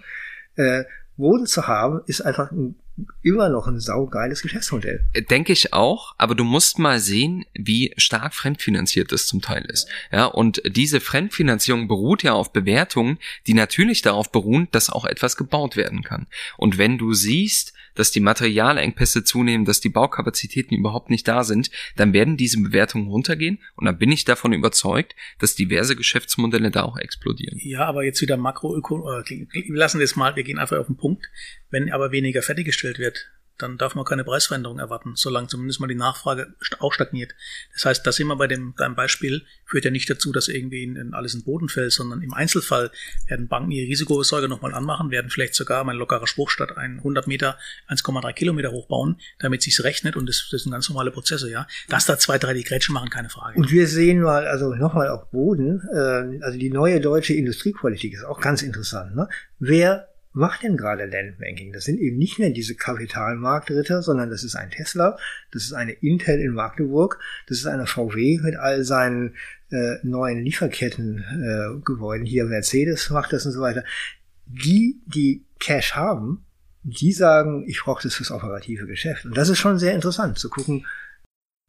Äh, 0.56 0.86
Boden 1.16 1.46
zu 1.46 1.68
haben, 1.68 2.02
ist 2.08 2.22
einfach 2.22 2.52
ein 2.52 2.80
immer 3.22 3.50
noch 3.50 3.68
ein 3.68 3.80
saugeiles 3.80 4.42
Geschäftsmodell. 4.42 5.06
Denke 5.30 5.54
ich 5.54 5.74
auch, 5.74 6.16
aber 6.18 6.36
du 6.36 6.44
musst 6.44 6.80
mal 6.80 7.00
sehen, 7.00 7.46
wie 7.54 7.94
stark 7.98 8.34
fremdfinanziert 8.34 9.12
das 9.12 9.28
zum 9.28 9.42
Teil 9.42 9.66
ist. 9.66 9.88
Ja, 10.12 10.26
und 10.26 10.62
diese 10.66 11.00
Fremdfinanzierung 11.00 11.88
beruht 11.88 12.24
ja 12.24 12.34
auf 12.34 12.54
Bewertungen, 12.54 13.20
die 13.46 13.54
natürlich 13.54 14.02
darauf 14.02 14.32
beruhen, 14.32 14.68
dass 14.72 14.90
auch 14.90 15.06
etwas 15.06 15.38
gebaut 15.38 15.76
werden 15.76 16.04
kann. 16.04 16.28
Und 16.58 16.78
wenn 16.78 16.98
du 16.98 17.14
siehst, 17.14 17.74
dass 17.98 18.12
die 18.12 18.20
Materialengpässe 18.20 19.24
zunehmen, 19.24 19.66
dass 19.66 19.82
die 19.82 19.90
Baukapazitäten 19.90 20.76
überhaupt 20.76 21.10
nicht 21.10 21.28
da 21.28 21.44
sind, 21.44 21.72
dann 21.96 22.14
werden 22.14 22.38
diese 22.38 22.62
Bewertungen 22.62 23.08
runtergehen 23.08 23.60
und 23.76 23.86
dann 23.86 23.98
bin 23.98 24.12
ich 24.12 24.26
davon 24.26 24.54
überzeugt, 24.54 25.16
dass 25.40 25.56
diverse 25.56 25.96
Geschäftsmodelle 25.96 26.72
da 26.72 26.84
auch 26.84 26.98
explodieren. 26.98 27.60
Ja, 27.62 27.86
aber 27.86 28.04
jetzt 28.04 28.22
wieder 28.22 28.38
Makroökonomie, 28.38 29.48
wir 29.52 29.78
lassen 29.78 30.00
das 30.00 30.16
mal, 30.16 30.36
wir 30.36 30.44
gehen 30.44 30.60
einfach 30.60 30.78
auf 30.78 30.88
den 30.88 30.98
Punkt. 30.98 31.26
Wenn 31.70 31.92
aber 31.92 32.12
weniger 32.12 32.42
fertiggestellt 32.42 33.00
wird, 33.00 33.30
dann 33.58 33.78
darf 33.78 33.96
man 33.96 34.06
keine 34.06 34.24
Preisveränderung 34.24 34.80
erwarten, 34.80 35.14
solange 35.16 35.48
zumindest 35.48 35.80
mal 35.80 35.88
die 35.88 35.96
Nachfrage 35.96 36.54
auch 36.80 36.94
stagniert. 36.94 37.34
Das 37.74 37.86
heißt, 37.86 38.06
da 38.06 38.12
sind 38.12 38.28
wir 38.28 38.36
bei 38.36 38.48
dem 38.48 38.74
beim 38.74 38.96
Beispiel, 38.96 39.44
führt 39.66 39.86
ja 39.86 39.92
nicht 39.92 40.10
dazu, 40.10 40.32
dass 40.32 40.48
irgendwie 40.48 40.84
in, 40.84 40.96
in 40.96 41.14
alles 41.14 41.34
in 41.34 41.42
den 41.42 41.46
Boden 41.46 41.70
fällt, 41.70 41.92
sondern 41.92 42.22
im 42.22 42.34
Einzelfall 42.34 42.92
werden 43.28 43.48
Banken 43.48 43.72
ihre 43.72 43.88
Risikobesorge 43.88 44.48
nochmal 44.48 44.74
anmachen, 44.74 45.12
werden 45.12 45.30
vielleicht 45.30 45.56
sogar, 45.56 45.84
mein 45.84 45.98
lockerer 45.98 46.28
Spruch, 46.28 46.50
statt 46.50 46.78
100 46.78 47.28
Meter 47.28 47.58
1,3 47.90 48.34
Kilometer 48.34 48.72
hochbauen, 48.72 49.20
damit 49.40 49.62
sich's 49.62 49.84
rechnet 49.84 50.16
und 50.16 50.28
das, 50.28 50.48
das 50.52 50.64
sind 50.64 50.72
ganz 50.72 50.90
normale 50.90 51.12
Prozesse, 51.12 51.50
ja. 51.50 51.68
Dass 51.90 52.06
da 52.06 52.18
zwei, 52.18 52.38
drei 52.38 52.54
die 52.54 52.64
Grätschen 52.64 52.94
machen, 52.94 53.10
keine 53.10 53.30
Frage. 53.30 53.58
Und 53.58 53.72
wir 53.72 53.88
sehen 53.88 54.22
mal, 54.22 54.48
also 54.48 54.74
nochmal 54.76 55.10
auf 55.10 55.30
Boden, 55.32 55.82
äh, 55.94 56.44
also 56.44 56.58
die 56.58 56.70
neue 56.70 57.02
deutsche 57.02 57.34
Industriepolitik 57.34 58.14
ist 58.14 58.24
auch 58.24 58.40
ganz 58.40 58.62
interessant. 58.62 59.16
Ne? 59.16 59.28
Wer 59.60 60.10
macht 60.38 60.64
denn 60.64 60.78
gerade 60.78 61.06
Landbanking? 61.06 61.74
Das 61.74 61.86
sind 61.86 62.00
eben 62.00 62.18
nicht 62.18 62.38
mehr 62.38 62.52
diese 62.52 62.76
Kapitalmarktritter, 62.76 64.04
sondern 64.04 64.30
das 64.30 64.44
ist 64.44 64.56
ein 64.56 64.70
Tesla, 64.70 65.18
das 65.52 65.64
ist 65.64 65.74
eine 65.74 65.94
Intel 65.94 66.40
in 66.40 66.54
Magdeburg, 66.54 67.20
das 67.48 67.58
ist 67.58 67.66
eine 67.66 67.88
VW 67.88 68.40
mit 68.44 68.56
all 68.56 68.84
seinen 68.84 69.36
äh, 69.72 69.96
neuen 70.04 70.44
Lieferkettengebäuden. 70.44 72.26
Äh, 72.26 72.30
Hier 72.30 72.46
Mercedes 72.46 73.10
macht 73.10 73.34
das 73.34 73.46
und 73.46 73.52
so 73.52 73.62
weiter. 73.62 73.84
Die, 74.46 75.02
die 75.08 75.44
Cash 75.60 75.96
haben, 75.96 76.46
die 76.84 77.12
sagen, 77.12 77.66
ich 77.68 77.82
brauche 77.82 78.04
das 78.04 78.14
fürs 78.14 78.32
operative 78.32 78.86
Geschäft. 78.86 79.26
Und 79.26 79.36
das 79.36 79.50
ist 79.50 79.58
schon 79.58 79.80
sehr 79.80 79.94
interessant 79.94 80.38
zu 80.38 80.50
gucken, 80.50 80.86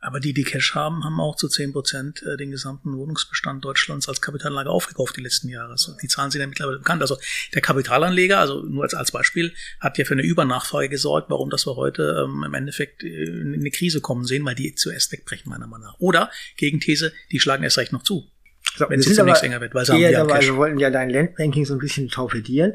aber 0.01 0.21
die, 0.21 0.33
die 0.33 0.45
Cash 0.45 0.75
haben, 0.75 1.05
haben 1.05 1.21
auch 1.21 1.35
zu 1.35 1.49
zehn 1.49 1.73
Prozent 1.73 2.23
äh, 2.23 2.37
den 2.37 2.51
gesamten 2.51 2.97
Wohnungsbestand 2.97 3.65
Deutschlands 3.65 4.09
als 4.09 4.21
Kapitalanlage 4.21 4.71
aufgekauft 4.71 5.17
die 5.17 5.23
letzten 5.23 5.49
Jahre. 5.49 5.73
Also 5.73 5.93
die 6.01 6.07
Zahlen 6.07 6.31
sind 6.31 6.41
ja 6.41 6.47
mittlerweile 6.47 6.79
bekannt. 6.79 7.03
Also 7.03 7.17
der 7.53 7.63
Kapitalanleger, 7.63 8.39
also 8.39 8.63
nur 8.63 8.85
als, 8.85 8.95
als 8.95 9.11
Beispiel, 9.11 9.53
hat 9.81 9.99
ja 9.99 10.05
für 10.05 10.15
eine 10.15 10.23
Übernachfrage 10.23 10.89
gesorgt, 10.89 11.31
warum 11.31 11.51
das 11.51 11.67
wir 11.67 11.75
heute 11.75 12.25
ähm, 12.25 12.45
im 12.45 12.55
Endeffekt 12.55 13.03
äh, 13.03 13.25
in 13.25 13.55
eine 13.55 13.71
Krise 13.71 14.01
kommen 14.01 14.25
sehen, 14.25 14.45
weil 14.45 14.55
die 14.55 14.75
zuerst 14.75 15.11
wegbrechen, 15.11 15.51
meiner 15.51 15.67
Meinung 15.67 15.89
nach. 15.89 15.97
Oder, 15.99 16.31
Gegenthese, 16.57 17.13
die 17.33 17.41
schlagen 17.41 17.65
erst 17.65 17.79
recht 17.79 17.93
noch 17.93 18.05
zu. 18.05 18.31
So, 18.77 18.89
wenn 18.89 19.01
es 19.01 19.07
jetzt 19.07 19.21
nichts 19.25 19.43
enger 19.43 19.61
wird, 19.61 19.75
weil 19.75 19.85
sie 19.85 19.93
haben 19.93 20.01
ja 20.01 20.13
dabei, 20.13 20.43
Wir 20.43 20.57
wollten 20.57 20.79
ja 20.79 20.91
dein 20.91 21.11
Landbanking 21.11 21.65
so 21.65 21.75
ein 21.75 21.81
bisschen 21.81 22.09
torpedieren. 22.09 22.75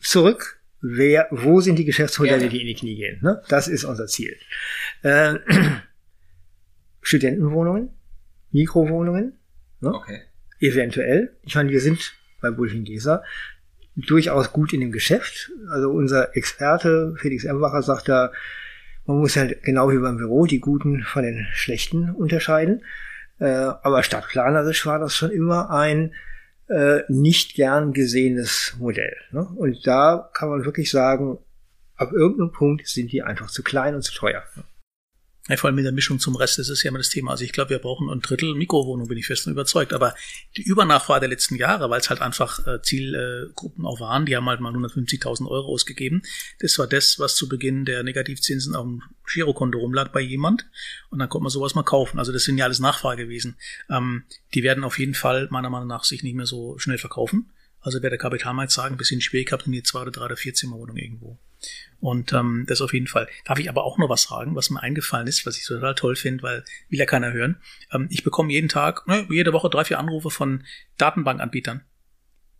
Zurück, 0.00 0.60
wer, 0.82 1.28
wo 1.30 1.60
sind 1.60 1.76
die 1.76 1.86
Geschäftsmodelle, 1.86 2.42
ja. 2.42 2.48
die 2.48 2.60
in 2.60 2.66
die 2.66 2.74
Knie 2.74 2.96
gehen? 2.96 3.20
Ne? 3.22 3.42
Das 3.48 3.68
ist 3.68 3.84
unser 3.84 4.06
Ziel. 4.06 4.36
Äh, 5.02 5.36
Studentenwohnungen, 7.08 7.88
Mikrowohnungen. 8.50 9.38
Ne? 9.80 9.94
Okay. 9.94 10.20
Eventuell. 10.60 11.34
Ich 11.42 11.54
meine, 11.54 11.70
wir 11.70 11.80
sind 11.80 12.12
bei 12.42 12.50
Bulfingesa 12.50 13.22
durchaus 13.96 14.52
gut 14.52 14.74
in 14.74 14.80
dem 14.80 14.92
Geschäft. 14.92 15.50
Also 15.70 15.90
unser 15.90 16.36
Experte 16.36 17.14
Felix 17.16 17.44
Embacher 17.44 17.82
sagt 17.82 18.10
da, 18.10 18.30
man 19.06 19.20
muss 19.20 19.36
halt 19.36 19.62
genau 19.62 19.90
wie 19.90 19.96
beim 19.96 20.18
Büro 20.18 20.44
die 20.44 20.60
Guten 20.60 21.02
von 21.02 21.22
den 21.22 21.46
Schlechten 21.52 22.10
unterscheiden. 22.10 22.84
Äh, 23.38 23.46
aber 23.46 24.02
stadtplanerisch 24.02 24.84
war 24.84 24.98
das 24.98 25.16
schon 25.16 25.30
immer 25.30 25.70
ein 25.70 26.12
äh, 26.68 27.00
nicht 27.08 27.54
gern 27.54 27.94
gesehenes 27.94 28.76
Modell. 28.78 29.16
Ne? 29.30 29.48
Und 29.56 29.86
da 29.86 30.28
kann 30.34 30.50
man 30.50 30.66
wirklich 30.66 30.90
sagen, 30.90 31.38
ab 31.96 32.12
irgendeinem 32.12 32.52
Punkt 32.52 32.86
sind 32.86 33.12
die 33.12 33.22
einfach 33.22 33.48
zu 33.48 33.62
klein 33.62 33.94
und 33.94 34.02
zu 34.02 34.12
teuer. 34.12 34.42
Ja, 35.48 35.56
vor 35.56 35.68
allem 35.68 35.76
mit 35.76 35.86
der 35.86 35.92
Mischung 35.92 36.18
zum 36.18 36.36
Rest, 36.36 36.58
das 36.58 36.68
ist 36.68 36.82
ja 36.82 36.90
immer 36.90 36.98
das 36.98 37.08
Thema. 37.08 37.30
Also 37.30 37.44
ich 37.44 37.52
glaube, 37.52 37.70
wir 37.70 37.78
brauchen 37.78 38.10
ein 38.10 38.20
Drittel 38.20 38.54
Mikrowohnung, 38.54 39.08
bin 39.08 39.16
ich 39.16 39.26
fest 39.26 39.46
und 39.46 39.52
überzeugt. 39.52 39.94
Aber 39.94 40.14
die 40.58 40.62
Übernachfrage 40.62 41.20
der 41.20 41.30
letzten 41.30 41.56
Jahre, 41.56 41.88
weil 41.88 42.00
es 42.00 42.10
halt 42.10 42.20
einfach 42.20 42.66
äh, 42.66 42.82
Zielgruppen 42.82 43.86
auch 43.86 43.98
waren, 43.98 44.26
die 44.26 44.36
haben 44.36 44.46
halt 44.46 44.60
mal 44.60 44.74
150.000 44.74 45.48
Euro 45.48 45.72
ausgegeben. 45.72 46.22
Das 46.60 46.78
war 46.78 46.86
das, 46.86 47.18
was 47.18 47.34
zu 47.34 47.48
Beginn 47.48 47.86
der 47.86 48.02
Negativzinsen 48.02 48.76
auf 48.76 48.84
dem 48.84 49.02
Girokonto 49.26 49.78
rumlag 49.78 50.08
bei 50.08 50.20
jemand. 50.20 50.66
Und 51.08 51.18
dann 51.18 51.30
konnte 51.30 51.44
man 51.44 51.50
sowas 51.50 51.74
mal 51.74 51.82
kaufen. 51.82 52.18
Also 52.18 52.30
das 52.30 52.44
sind 52.44 52.58
ja 52.58 52.66
alles 52.66 52.78
Nachfrage 52.78 53.24
gewesen. 53.24 53.56
Ähm, 53.88 54.24
die 54.52 54.62
werden 54.62 54.84
auf 54.84 54.98
jeden 54.98 55.14
Fall 55.14 55.48
meiner 55.50 55.70
Meinung 55.70 55.88
nach 55.88 56.04
sich 56.04 56.22
nicht 56.22 56.34
mehr 56.34 56.46
so 56.46 56.78
schnell 56.78 56.98
verkaufen. 56.98 57.50
Also 57.80 58.02
wird 58.02 58.10
der 58.10 58.18
Kapitalmarkt 58.18 58.72
sagen, 58.72 58.96
ein 58.96 58.98
bisschen 58.98 59.22
schwierig 59.22 59.50
habt 59.52 59.66
ihr 59.66 59.72
die 59.72 59.82
zwei 59.82 60.02
oder 60.02 60.10
drei 60.10 60.26
oder 60.26 60.36
vier 60.36 60.52
Zimmerwohnung 60.52 60.96
irgendwo. 60.96 61.38
Und 62.00 62.32
ähm, 62.32 62.64
das 62.68 62.80
auf 62.80 62.92
jeden 62.92 63.08
Fall. 63.08 63.28
Darf 63.44 63.58
ich 63.58 63.68
aber 63.68 63.84
auch 63.84 63.98
noch 63.98 64.08
was 64.08 64.22
sagen, 64.22 64.54
was 64.54 64.70
mir 64.70 64.80
eingefallen 64.80 65.26
ist, 65.26 65.44
was 65.46 65.58
ich 65.58 65.64
total 65.64 65.94
toll 65.94 66.14
finde, 66.14 66.42
weil 66.42 66.64
will 66.88 66.98
ja 66.98 67.06
keiner 67.06 67.32
hören. 67.32 67.56
Ähm, 67.92 68.06
ich 68.10 68.22
bekomme 68.22 68.52
jeden 68.52 68.68
Tag, 68.68 69.06
ne, 69.08 69.26
jede 69.30 69.52
Woche 69.52 69.68
drei, 69.68 69.84
vier 69.84 69.98
Anrufe 69.98 70.30
von 70.30 70.64
Datenbankanbietern, 70.96 71.82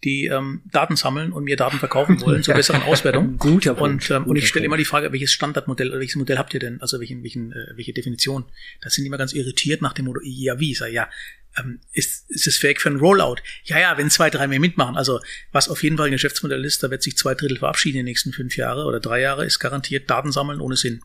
die 0.03 0.27
ähm, 0.27 0.63
Daten 0.73 0.97
sammeln 0.97 1.33
und 1.33 1.45
mir 1.45 1.57
Daten 1.57 1.79
verkaufen 1.79 2.21
wollen 2.23 2.43
zur 2.43 2.55
besseren 2.55 2.83
Auswertung. 2.83 3.37
Guter 3.39 3.75
Punkt. 3.75 4.11
Und, 4.11 4.17
ähm, 4.17 4.25
und 4.27 4.37
ich 4.37 4.49
stelle 4.49 4.65
immer 4.65 4.77
die 4.77 4.85
Frage, 4.85 5.13
welches 5.13 5.31
Standardmodell 5.31 5.91
oder 5.91 6.01
welches 6.01 6.17
Modell 6.17 6.39
habt 6.39 6.53
ihr 6.55 6.61
denn? 6.61 6.81
Also 6.81 6.99
welchen, 6.99 7.23
welchen, 7.23 7.53
äh, 7.53 7.77
welche 7.77 7.93
Definition? 7.93 8.45
Da 8.81 8.91
sind 8.91 9.05
die 9.05 9.07
immer 9.07 9.19
ganz 9.19 9.35
irritiert 9.35 9.83
nach 9.83 9.93
dem 9.93 10.07
Motto, 10.07 10.21
ja 10.25 10.59
wie? 10.59 10.73
Ich 10.73 10.79
sage, 10.79 10.93
ja, 10.93 11.09
ähm, 11.59 11.81
ist, 11.93 12.31
ist 12.31 12.47
es 12.47 12.57
fähig 12.57 12.81
für 12.81 12.91
ein 12.91 12.97
Rollout? 12.97 13.37
Ja, 13.65 13.79
ja, 13.79 13.99
wenn 13.99 14.11
zwei, 14.11 14.31
drei 14.31 14.47
mehr 14.47 14.61
mitmachen. 14.61 14.97
Also 14.97 15.21
was 15.53 15.69
auf 15.69 15.83
jeden 15.83 15.97
Fall 15.97 16.07
ein 16.07 16.13
Geschäftsmodell 16.13 16.65
ist, 16.65 16.83
da 16.83 16.91
wird 16.91 17.03
sich 17.03 17.17
zwei 17.17 17.35
Drittel 17.35 17.59
verabschieden 17.59 17.99
in 17.99 18.07
den 18.07 18.11
nächsten 18.11 18.33
fünf 18.33 18.57
Jahre 18.57 18.85
oder 18.85 19.01
drei 19.01 19.21
Jahre, 19.21 19.45
ist 19.45 19.59
garantiert 19.59 20.11
Daten 20.11 20.33
sammeln 20.33 20.61
ohne 20.61 20.77
Sinn. 20.77 21.01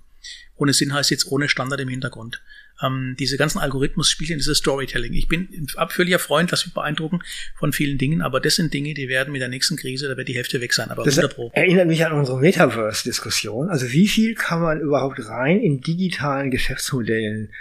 Ohne 0.55 0.73
Sinn 0.73 0.93
heißt 0.93 1.11
jetzt 1.11 1.27
ohne 1.27 1.49
Standard 1.49 1.81
im 1.81 1.89
Hintergrund. 1.89 2.41
Ähm, 2.81 3.15
diese 3.19 3.37
ganzen 3.37 3.59
Algorithmus 3.59 4.09
spielen 4.09 4.39
dieses 4.39 4.57
Storytelling. 4.57 5.13
Ich 5.13 5.27
bin 5.27 5.67
ein 5.77 5.89
völliger 5.89 6.19
Freund, 6.19 6.51
lass 6.51 6.65
mich 6.65 6.73
beeindrucken 6.73 7.21
von 7.57 7.73
vielen 7.73 7.97
Dingen, 7.97 8.21
aber 8.21 8.39
das 8.39 8.55
sind 8.55 8.73
Dinge, 8.73 8.93
die 8.93 9.09
werden 9.09 9.31
mit 9.31 9.41
der 9.41 9.49
nächsten 9.49 9.77
Krise, 9.77 10.07
da 10.07 10.17
wird 10.17 10.27
die 10.27 10.35
Hälfte 10.35 10.61
weg 10.61 10.73
sein. 10.73 10.89
Aber 10.89 11.03
das 11.03 11.17
erinnert 11.17 11.87
mich 11.87 12.05
an 12.05 12.13
unsere 12.13 12.39
Metaverse-Diskussion. 12.39 13.69
Also 13.69 13.91
wie 13.91 14.07
viel 14.07 14.35
kann 14.35 14.61
man 14.61 14.79
überhaupt 14.79 15.19
rein 15.25 15.59
in 15.59 15.81
digitalen 15.81 16.51
Geschäftsmodellen 16.51 17.51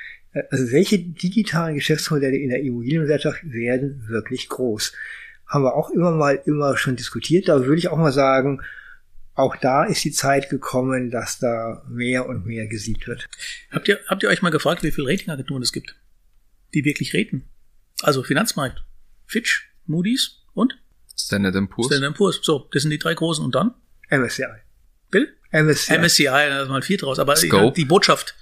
also 0.51 0.73
welche 0.73 0.99
digitalen 0.99 1.75
Geschäftsmodelle 1.75 2.37
in 2.37 2.51
der 2.51 2.61
Immobilienwirtschaft 2.61 3.41
werden 3.45 4.05
wirklich 4.09 4.49
groß? 4.49 4.93
Haben 5.47 5.65
wir 5.65 5.75
auch 5.75 5.91
immer 5.91 6.13
mal 6.13 6.41
immer 6.47 6.77
schon 6.77 6.97
diskutiert. 6.97 7.49
Da 7.49 7.65
würde 7.67 7.79
ich 7.79 7.89
auch 7.89 7.99
mal 7.99 8.13
sagen, 8.13 8.63
auch 9.35 9.57
da 9.57 9.85
ist 9.85 10.05
die 10.05 10.13
Zeit 10.13 10.51
gekommen, 10.51 11.11
dass 11.11 11.39
da 11.39 11.83
mehr 11.89 12.27
und 12.29 12.47
mehr 12.47 12.67
gesiebt 12.67 13.07
wird. 13.07 13.29
Habt 13.71 13.89
ihr, 13.89 13.99
habt 14.07 14.23
ihr 14.23 14.29
euch 14.29 14.43
mal 14.43 14.51
gefragt, 14.51 14.83
wie 14.83 14.91
viele 14.91 15.09
Ratingagenturen 15.09 15.63
es 15.63 15.73
gibt, 15.73 15.97
die 16.75 16.85
wirklich 16.85 17.15
raten? 17.15 17.45
Also 18.03 18.23
Finanzmarkt, 18.23 18.85
Fitch, 19.27 19.71
Moody's 19.87 20.43
und 20.55 20.79
Standard 21.17 21.55
Poor's. 21.71 21.87
Standard 21.87 22.15
Poor's. 22.17 22.41
So, 22.43 22.69
das 22.73 22.83
sind 22.83 22.91
die 22.91 22.99
drei 22.99 23.15
großen 23.15 23.45
und 23.45 23.55
dann? 23.55 23.75
MSCI. 24.11 24.45
Bill? 25.11 25.29
MSCI. 25.53 25.99
MSCI, 25.99 26.25
da 26.25 26.63
ist 26.63 26.69
mal 26.69 26.83
vier 26.83 26.99
draus. 26.99 27.19
Aber 27.19 27.37
Scope. 27.37 27.75
die 27.77 27.85
Botschaft, 27.85 28.35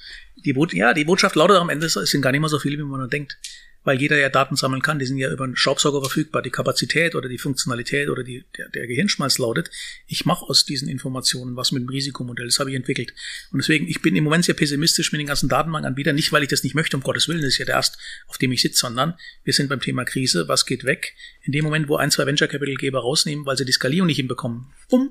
die, 0.45 0.53
Bo 0.53 0.67
ja, 0.67 0.95
die 0.95 1.05
Botschaft 1.05 1.37
lautet 1.37 1.59
am 1.59 1.71
Ende, 1.71 1.87
es 1.87 1.95
sind 1.95 2.23
gar 2.23 2.33
nicht 2.33 2.41
mal 2.41 2.49
so 2.49 2.59
viele, 2.59 2.79
wie 2.79 2.83
man 2.83 3.09
denkt. 3.09 3.39
Weil 3.83 3.99
jeder 3.99 4.19
ja 4.19 4.29
Daten 4.29 4.57
sammeln 4.57 4.83
kann, 4.83 4.99
die 4.99 5.07
sind 5.07 5.17
ja 5.17 5.31
über 5.33 5.45
einen 5.45 5.57
Staubsauger 5.57 6.01
verfügbar. 6.01 6.43
Die 6.43 6.51
Kapazität 6.51 7.15
oder 7.15 7.31
die 7.31 7.39
Funktionalität 7.39 8.11
oder 8.11 8.23
die, 8.23 8.45
der, 8.59 8.69
der 8.69 8.87
Gehirnschmalz 8.87 9.39
lautet, 9.39 9.71
ich 10.07 10.27
mache 10.27 10.45
aus 10.45 10.67
diesen 10.67 10.87
Informationen 10.87 11.57
was 11.57 11.73
mit 11.73 11.83
dem 11.83 11.89
Risikomodell. 11.89 12.45
Das 12.45 12.59
habe 12.59 12.69
ich 12.69 12.77
entwickelt. 12.77 13.15
Und 13.53 13.59
deswegen, 13.59 13.89
ich 13.89 14.03
bin 14.03 14.15
im 14.17 14.25
Moment 14.25 14.45
sehr 14.45 14.55
pessimistisch 14.55 15.13
mit 15.13 15.21
den 15.21 15.29
ganzen 15.29 15.49
Datenbankanbietern. 15.49 16.15
Nicht, 16.15 16.31
weil 16.31 16.43
ich 16.43 16.51
das 16.51 16.63
nicht 16.63 16.75
möchte, 16.75 16.95
um 16.95 17.03
Gottes 17.03 17.27
Willen, 17.29 17.41
das 17.41 17.53
ist 17.53 17.59
ja 17.59 17.65
der 17.65 17.77
erst, 17.77 17.97
auf 18.27 18.37
dem 18.37 18.53
ich 18.53 18.61
sitze, 18.61 18.81
sondern 18.81 19.15
wir 19.45 19.55
sind 19.55 19.71
beim 19.71 19.81
Thema 19.81 20.05
Krise. 20.05 20.47
Was 20.47 20.67
geht 20.67 20.85
weg? 20.85 21.15
In 21.43 21.53
dem 21.53 21.65
Moment, 21.65 21.89
wo 21.89 21.97
ein, 21.97 22.11
zwei 22.11 22.27
Venture 22.27 22.49
Capital 22.49 22.75
Geber 22.75 23.01
rausnehmen, 23.01 23.47
weil 23.47 23.57
sie 23.57 23.65
die 23.65 23.73
Skalierung 23.73 24.09
nicht 24.09 24.17
hinbekommen, 24.17 24.67
um 24.89 25.11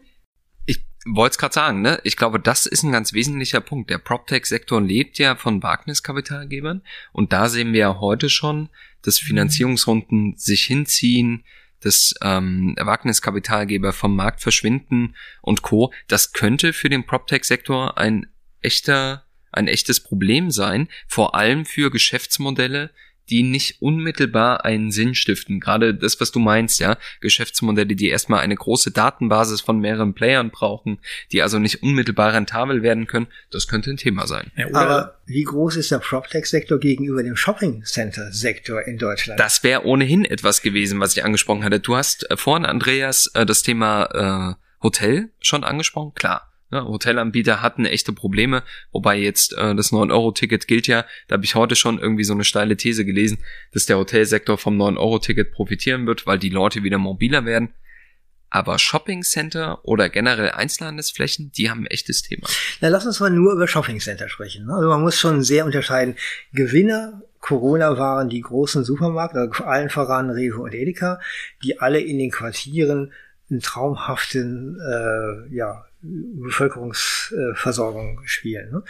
ich 0.70 0.86
wollte 1.06 1.32
es 1.32 1.38
gerade 1.40 1.54
sagen, 1.54 1.82
ne? 1.82 2.00
Ich 2.04 2.16
glaube, 2.16 2.40
das 2.40 2.66
ist 2.66 2.84
ein 2.84 2.92
ganz 2.92 3.14
wesentlicher 3.14 3.62
Punkt. 3.62 3.90
Der 3.90 3.98
PropTech-Sektor 3.98 4.80
lebt 4.80 5.18
ja 5.18 5.36
von 5.36 5.64
Wagniskapitalgebern 5.64 6.84
und 7.12 7.34
da 7.34 7.50
sehen 7.50 7.74
wir 7.74 7.80
ja 7.80 8.00
heute 8.00 8.30
schon, 8.30 8.70
dass 9.02 9.22
mhm. 9.22 9.28
Finanzierungsrunden 9.28 10.38
sich 10.38 10.66
hinziehen, 10.66 11.44
dass 11.80 12.14
ähm, 12.22 12.76
Wagniskapitalgeber 12.80 13.94
vom 13.94 14.16
Markt 14.16 14.42
verschwinden 14.42 15.16
und 15.42 15.64
Co. 15.64 15.92
Das 16.08 16.34
könnte 16.34 16.74
für 16.74 16.90
den 16.90 17.06
PropTech-Sektor 17.06 17.98
ein 17.98 18.28
echter, 18.62 19.26
ein 19.52 19.68
echtes 19.68 20.02
Problem 20.02 20.52
sein, 20.52 20.88
vor 21.08 21.34
allem 21.34 21.66
für 21.66 21.90
Geschäftsmodelle, 21.90 22.92
die 23.30 23.44
nicht 23.44 23.82
unmittelbar 23.82 24.66
einen 24.66 24.92
Sinn 24.92 25.16
stiften. 25.16 25.60
Gerade 25.60 25.94
das, 25.94 26.20
was 26.20 26.32
du 26.32 26.40
meinst, 26.40 26.80
ja, 26.80 26.98
Geschäftsmodelle, 27.22 27.96
die 27.96 28.10
erstmal 28.10 28.42
eine 28.42 28.56
große 28.56 28.92
Datenbasis 28.92 29.62
von 29.62 29.80
mehreren 29.80 30.14
Playern 30.14 30.50
brauchen, 30.50 31.00
die 31.32 31.42
also 31.42 31.60
nicht 31.60 31.84
unmittelbar 31.84 32.34
rentabel 32.34 32.82
werden 32.82 33.08
können, 33.08 33.28
das 33.52 33.68
könnte 33.68 33.92
ein 33.92 33.98
Thema 33.98 34.28
sein. 34.28 34.52
Ja, 34.56 34.68
Aber 34.74 35.20
wie 35.26 35.44
groß 35.44 35.78
ist 35.78 35.92
der 35.92 36.00
PropTech-Sektor 36.00 36.80
gegenüber 36.80 37.24
dem 37.24 37.36
Shopping-Center-Sektor 37.36 38.88
in 38.88 38.98
Deutschland? 38.98 39.40
Das 39.40 39.64
wäre 39.64 39.86
ohnehin 39.86 40.26
etwas 40.26 40.62
gewesen, 40.62 41.00
was 41.00 41.16
ich 41.16 41.24
angesprochen 41.24 41.64
hatte. 41.64 41.80
Du 41.80 41.96
hast 41.96 42.30
äh, 42.30 42.38
vorhin, 42.38 42.66
Andreas, 42.66 43.28
äh, 43.34 43.46
das 43.46 43.64
Thema 43.64 44.56
äh, 44.58 44.84
Hotel 44.84 45.30
schon 45.40 45.64
angesprochen. 45.64 46.14
Klar, 46.16 46.49
ja, 46.72 46.86
Hotelanbieter 46.86 47.62
hatten 47.62 47.86
echte 47.86 48.14
Probleme, 48.14 48.64
wobei 48.92 49.18
jetzt 49.18 49.54
äh, 49.58 49.76
das 49.76 49.92
9-Euro-Ticket 49.92 50.68
gilt 50.68 50.88
ja. 50.88 51.06
Da 51.28 51.34
habe 51.34 51.46
ich 51.46 51.56
heute 51.56 51.76
schon 51.76 52.00
irgendwie 52.00 52.24
so 52.24 52.34
eine 52.34 52.44
steile 52.44 52.78
These 52.78 53.06
gelesen, 53.06 53.40
dass 53.74 53.86
der 53.86 53.98
Hotelsektor 53.98 54.58
vom 54.58 54.80
9-Euro-Ticket 54.80 55.52
profitieren 55.52 56.06
wird, 56.06 56.28
weil 56.28 56.38
die 56.38 56.50
Leute 56.50 56.84
wieder 56.84 56.98
mobiler 56.98 57.46
werden. 57.46 57.74
Aber 58.52 58.80
Shopping 58.80 59.22
Center 59.22 59.86
oder 59.86 60.10
generell 60.10 60.52
Einzelhandelsflächen, 60.52 61.52
die 61.52 61.70
haben 61.70 61.82
ein 61.82 61.88
echtes 61.88 62.24
Thema. 62.24 62.48
Na, 62.82 62.88
lass 62.88 63.06
uns 63.06 63.20
mal 63.20 63.30
nur 63.30 63.54
über 63.54 63.68
Shopping 63.68 64.00
Center 64.00 64.28
sprechen. 64.28 64.66
ne? 64.66 64.74
Also 64.74 64.90
man 64.90 65.02
muss 65.02 65.20
schon 65.20 65.44
sehr 65.44 65.66
unterscheiden. 65.66 66.16
Gewinner 66.52 67.22
Corona 67.40 67.98
waren 67.98 68.30
die 68.30 68.42
großen 68.42 68.84
Supermärkte, 68.84 69.40
also 69.40 69.64
allen 69.64 69.90
voran 69.90 70.30
Rewe 70.30 70.60
und 70.62 70.74
Edeka, 70.74 71.20
die 71.64 71.80
alle 71.80 72.00
in 72.00 72.18
den 72.18 72.32
Quartieren 72.32 73.14
einen 73.50 73.62
traumhaften 73.62 74.80
äh, 74.80 75.56
ja, 75.56 75.86
Bevölkerungsversorgung 76.02 78.22
spielen. 78.26 78.72
Ne? 78.72 78.84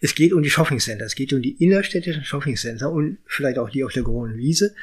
Es 0.00 0.14
geht 0.14 0.32
um 0.32 0.42
die 0.42 0.50
Shopping 0.50 0.80
Center, 0.80 1.04
es 1.04 1.14
geht 1.14 1.32
um 1.32 1.42
die 1.42 1.62
innerstädtischen 1.62 2.24
Shopping 2.24 2.56
Center 2.56 2.90
und 2.90 3.18
vielleicht 3.26 3.58
auch 3.58 3.70
die 3.70 3.84
auf 3.84 3.92
der 3.92 4.02
Grünen 4.02 4.36
Wiese. 4.36 4.74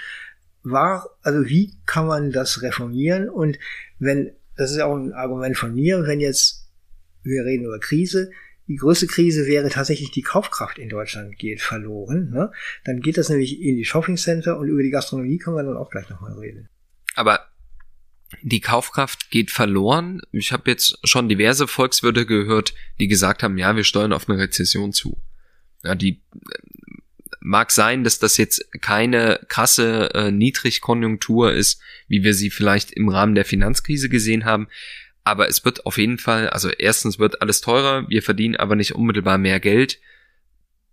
War, 0.64 1.10
also 1.22 1.46
wie 1.48 1.74
kann 1.86 2.08
man 2.08 2.32
das 2.32 2.62
reformieren? 2.62 3.30
Und 3.30 3.60
wenn, 4.00 4.32
das 4.56 4.72
ist 4.72 4.80
auch 4.80 4.96
ein 4.96 5.12
Argument 5.12 5.58
von 5.58 5.76
mir, 5.76 6.08
wenn 6.08 6.22
jetzt, 6.22 6.70
wir 7.24 7.44
reden 7.44 7.66
über 7.66 7.80
Krise, 7.80 8.32
die 8.68 8.78
größte 8.78 9.08
Krise 9.08 9.46
wäre 9.46 9.70
tatsächlich 9.70 10.12
die 10.12 10.22
Kaufkraft 10.22 10.80
in 10.80 10.88
Deutschland 10.88 11.38
geht 11.38 11.60
verloren. 11.60 12.30
Ne? 12.30 12.50
Dann 12.86 13.02
geht 13.02 13.18
das 13.18 13.28
nämlich 13.28 13.62
in 13.62 13.76
die 13.76 13.84
Shopping 13.84 14.16
Center 14.16 14.58
und 14.58 14.70
über 14.70 14.82
die 14.82 14.90
Gastronomie 14.90 15.38
können 15.38 15.58
wir 15.58 15.64
dann 15.64 15.76
auch 15.76 15.90
gleich 15.90 16.10
nochmal 16.10 16.40
reden. 16.40 16.70
Aber 17.16 17.42
die 18.42 18.62
Kaufkraft 18.62 19.30
geht 19.32 19.52
verloren. 19.52 20.22
Ich 20.32 20.52
habe 20.52 20.70
jetzt 20.70 20.98
schon 21.04 21.30
diverse 21.30 21.68
Volkswirte 21.68 22.26
gehört, 22.26 22.74
die 23.00 23.08
gesagt 23.08 23.44
haben, 23.44 23.58
ja, 23.58 23.76
wir 23.76 23.84
steuern 23.84 24.14
auf 24.14 24.30
eine 24.30 24.40
Rezession 24.40 24.94
zu. 24.94 25.22
Ja, 25.84 25.96
die 25.96 26.22
äh, 26.50 26.58
mag 27.40 27.72
sein, 27.72 28.04
dass 28.04 28.20
das 28.20 28.38
jetzt 28.38 28.66
keine 28.82 29.40
krasse 29.48 30.14
äh, 30.14 30.32
Niedrigkonjunktur 30.32 31.54
ist, 31.54 31.82
wie 32.08 32.24
wir 32.24 32.34
sie 32.34 32.50
vielleicht 32.50 32.92
im 32.92 33.10
Rahmen 33.10 33.36
der 33.36 33.46
Finanzkrise 33.46 34.10
gesehen 34.10 34.46
haben. 34.46 34.68
Aber 35.24 35.48
es 35.48 35.64
wird 35.64 35.86
auf 35.86 35.98
jeden 35.98 36.18
Fall, 36.18 36.50
also 36.50 36.70
erstens 36.70 37.20
wird 37.20 37.42
alles 37.42 37.62
teurer, 37.62 38.10
wir 38.10 38.24
verdienen 38.24 38.56
aber 38.56 38.76
nicht 38.76 38.96
unmittelbar 38.96 39.38
mehr 39.38 39.60
Geld. 39.60 40.00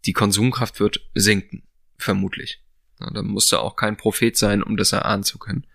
Die 0.07 0.13
Konsumkraft 0.13 0.81
wird 0.81 1.09
sinken, 1.15 1.63
vermutlich. 1.99 2.63
Ja, 3.01 3.11
da 3.11 3.23
musste 3.23 3.61
auch 3.61 3.77
kein 3.77 3.97
Prophet 3.97 4.37
sein, 4.37 4.63
um 4.63 4.77
das 4.77 4.93
erahnen 4.93 5.25
zu 5.25 5.39
können. 5.39 5.67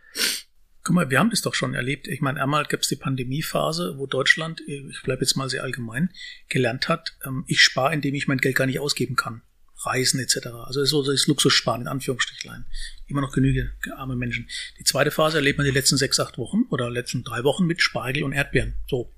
Guck 0.86 0.94
mal, 0.94 1.10
wir 1.10 1.18
haben 1.18 1.32
das 1.32 1.42
doch 1.42 1.56
schon 1.56 1.74
erlebt. 1.74 2.08
Ich 2.08 2.22
meine, 2.22 2.40
einmal 2.40 2.64
gab 2.66 2.82
es 2.82 2.88
die 2.88 2.96
Pandemiephase, 2.96 3.96
wo 3.98 4.06
Deutschland, 4.06 4.62
ich 4.68 5.02
bleibe 5.02 5.22
jetzt 5.22 5.36
mal 5.36 5.50
sehr 5.50 5.64
allgemein, 5.64 6.12
gelernt 6.48 6.90
hat, 6.90 7.18
ähm, 7.26 7.44
ich 7.48 7.62
spare, 7.62 7.92
indem 7.92 8.14
ich 8.14 8.28
mein 8.28 8.38
Geld 8.38 8.56
gar 8.56 8.68
nicht 8.68 8.80
ausgeben 8.80 9.16
kann. 9.16 9.42
Reisen 9.84 10.20
etc. 10.20 10.48
Also 10.64 10.86
so 10.86 11.04
das 11.04 11.26
Luxussparen 11.26 11.82
in 11.82 11.88
Anführungsstrichlein. 11.88 12.66
Immer 13.08 13.22
noch 13.22 13.32
genüge 13.32 13.72
arme 13.98 14.16
Menschen. 14.16 14.48
Die 14.80 14.84
zweite 14.84 15.10
Phase 15.10 15.38
erlebt 15.38 15.58
man 15.58 15.66
die 15.66 15.74
letzten 15.74 15.98
sechs, 15.98 16.20
acht 16.20 16.38
Wochen 16.38 16.66
oder 16.70 16.92
letzten 16.92 17.24
drei 17.24 17.44
Wochen 17.44 17.66
mit 17.66 17.82
Spargel 17.82 18.24
und 18.24 18.32
Erdbeeren. 18.32 18.76
So. 18.88 19.12